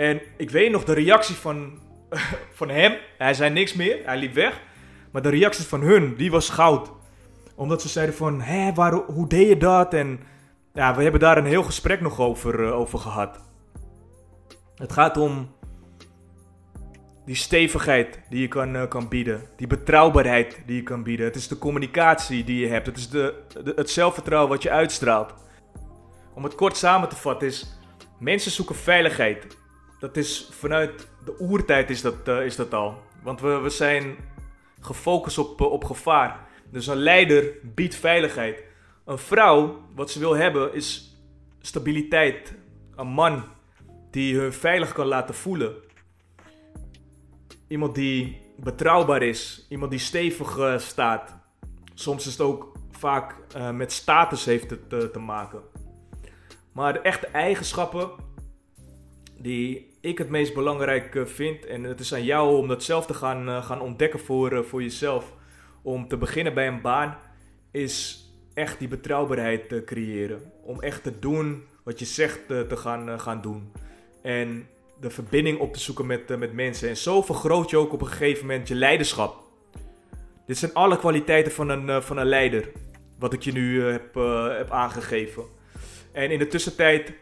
En 0.00 0.20
ik 0.36 0.50
weet 0.50 0.70
nog 0.70 0.84
de 0.84 0.92
reactie 0.92 1.34
van, 1.34 1.78
van 2.58 2.68
hem. 2.68 2.96
Hij 3.18 3.34
zei 3.34 3.50
niks 3.50 3.74
meer, 3.74 3.98
hij 4.04 4.16
liep 4.16 4.34
weg. 4.34 4.60
Maar 5.10 5.22
de 5.22 5.28
reactie 5.28 5.64
van 5.64 5.80
hun, 5.80 6.14
die 6.16 6.30
was 6.30 6.50
goud. 6.50 6.92
Omdat 7.54 7.82
ze 7.82 7.88
zeiden 7.88 8.14
van, 8.14 8.40
hé, 8.40 8.72
waar, 8.72 8.92
hoe 8.92 9.28
deed 9.28 9.48
je 9.48 9.56
dat? 9.56 9.94
En 9.94 10.20
ja, 10.74 10.94
we 10.94 11.02
hebben 11.02 11.20
daar 11.20 11.38
een 11.38 11.46
heel 11.46 11.62
gesprek 11.62 12.00
nog 12.00 12.20
over, 12.20 12.60
uh, 12.60 12.78
over 12.78 12.98
gehad. 12.98 13.40
Het 14.74 14.92
gaat 14.92 15.16
om 15.16 15.54
die 17.24 17.34
stevigheid 17.34 18.20
die 18.28 18.40
je 18.40 18.48
kan, 18.48 18.76
eh, 18.76 18.88
kan 18.88 19.08
bieden. 19.08 19.42
Die 19.56 19.66
betrouwbaarheid 19.66 20.62
die 20.66 20.76
je 20.76 20.82
kan 20.82 21.02
bieden. 21.02 21.26
Het 21.26 21.36
is 21.36 21.48
de 21.48 21.58
communicatie 21.58 22.44
die 22.44 22.60
je 22.60 22.68
hebt. 22.68 22.86
Het 22.86 22.96
is 22.96 23.08
de, 23.08 23.34
het 23.76 23.90
zelfvertrouwen 23.90 24.50
wat 24.50 24.62
je 24.62 24.70
uitstraalt. 24.70 25.34
Om 26.34 26.44
het 26.44 26.54
kort 26.54 26.76
samen 26.76 27.08
te 27.08 27.16
vatten 27.16 27.48
is... 27.48 27.78
Mensen 28.18 28.50
zoeken 28.50 28.74
veiligheid. 28.74 29.58
Dat 30.00 30.16
is 30.16 30.48
vanuit 30.50 31.08
de 31.24 31.34
oertijd 31.38 31.90
is 31.90 32.02
dat, 32.02 32.28
eh, 32.28 32.44
is 32.44 32.56
dat 32.56 32.74
al. 32.74 33.02
Want 33.22 33.40
we, 33.40 33.58
we 33.58 33.70
zijn 33.70 34.16
gefocust 34.80 35.38
op, 35.38 35.60
op 35.60 35.84
gevaar. 35.84 36.48
Dus 36.70 36.86
een 36.86 36.96
leider 36.96 37.54
biedt 37.62 37.94
veiligheid. 37.94 38.64
Een 39.04 39.18
vrouw, 39.18 39.80
wat 39.94 40.10
ze 40.10 40.18
wil 40.18 40.36
hebben, 40.36 40.74
is 40.74 41.16
stabiliteit. 41.60 42.54
Een 42.96 43.06
man 43.06 43.44
die 44.10 44.38
hun 44.38 44.52
veilig 44.52 44.92
kan 44.92 45.06
laten 45.06 45.34
voelen. 45.34 45.74
Iemand 47.68 47.94
die 47.94 48.40
betrouwbaar 48.56 49.22
is. 49.22 49.66
Iemand 49.68 49.90
die 49.90 50.00
stevig 50.00 50.56
uh, 50.56 50.78
staat. 50.78 51.38
Soms 51.94 52.26
is 52.26 52.32
het 52.32 52.40
ook 52.40 52.72
vaak 52.90 53.34
met 53.72 53.92
status 53.92 54.44
heeft 54.44 54.70
het 54.70 54.88
te 55.12 55.18
maken. 55.18 55.62
Maar 56.72 56.92
de 56.92 57.00
echte 57.00 57.26
eigenschappen 57.26 58.10
die 59.42 59.96
ik 60.00 60.18
het 60.18 60.28
meest 60.28 60.54
belangrijk 60.54 61.22
vind. 61.24 61.66
En 61.66 61.82
het 61.82 62.00
is 62.00 62.14
aan 62.14 62.24
jou 62.24 62.56
om 62.56 62.68
dat 62.68 62.82
zelf 62.82 63.06
te 63.06 63.14
gaan, 63.14 63.62
gaan 63.62 63.80
ontdekken 63.80 64.20
voor, 64.20 64.64
voor 64.64 64.82
jezelf. 64.82 65.32
Om 65.82 66.08
te 66.08 66.16
beginnen 66.16 66.54
bij 66.54 66.68
een 66.68 66.80
baan. 66.80 67.16
Is 67.70 68.24
echt 68.54 68.78
die 68.78 68.88
betrouwbaarheid 68.88 69.68
te 69.68 69.82
creëren. 69.84 70.52
Om 70.62 70.80
echt 70.80 71.02
te 71.02 71.18
doen 71.18 71.64
wat 71.82 71.98
je 71.98 72.04
zegt 72.04 72.46
te, 72.46 72.76
gaan, 72.76 73.20
gaan 73.20 73.40
doen. 73.40 73.72
En 74.22 74.68
de 75.00 75.10
verbinding 75.10 75.58
op 75.58 75.72
te 75.72 75.80
zoeken 75.80 76.06
met, 76.06 76.38
met 76.38 76.52
mensen. 76.52 76.88
En 76.88 76.96
zo 76.96 77.22
vergroot 77.22 77.70
je 77.70 77.76
ook 77.76 77.92
op 77.92 78.00
een 78.00 78.06
gegeven 78.06 78.46
moment 78.46 78.68
je 78.68 78.74
leiderschap. 78.74 79.42
Dit 80.46 80.58
zijn 80.58 80.74
alle 80.74 80.98
kwaliteiten 80.98 81.52
van 81.52 81.68
een, 81.68 82.02
van 82.02 82.18
een 82.18 82.26
leider. 82.26 82.70
Wat 83.18 83.32
ik 83.32 83.42
je 83.42 83.52
nu 83.52 83.82
heb, 83.82 84.14
heb 84.58 84.70
aangegeven. 84.70 85.44
En 86.12 86.30
in 86.30 86.38
de 86.38 86.46
tussentijd 86.46 87.12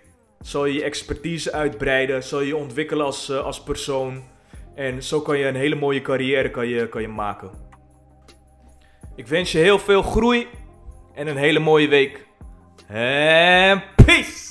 zal 0.40 0.66
je 0.66 0.83
expertise 0.83 1.53
uitbreiden. 1.53 2.22
Zal 2.22 2.40
je 2.40 2.57
ontwikkelen 2.57 3.05
als, 3.05 3.31
als 3.31 3.62
persoon. 3.62 4.22
En 4.74 5.03
zo 5.03 5.20
kan 5.20 5.38
je 5.38 5.46
een 5.46 5.55
hele 5.55 5.74
mooie 5.74 6.03
carrière 6.03 6.51
kan 6.51 6.68
je, 6.68 6.88
kan 6.88 7.03
je 7.03 7.09
maken. 7.09 7.51
Ik 9.16 9.27
wens 9.27 9.53
je 9.53 9.59
heel 9.59 9.79
veel 9.79 10.03
groei. 10.03 10.46
En 11.14 11.27
een 11.27 11.37
hele 11.37 11.59
mooie 11.59 11.88
week. 11.88 12.27
En 12.88 13.83
peace! 14.05 14.47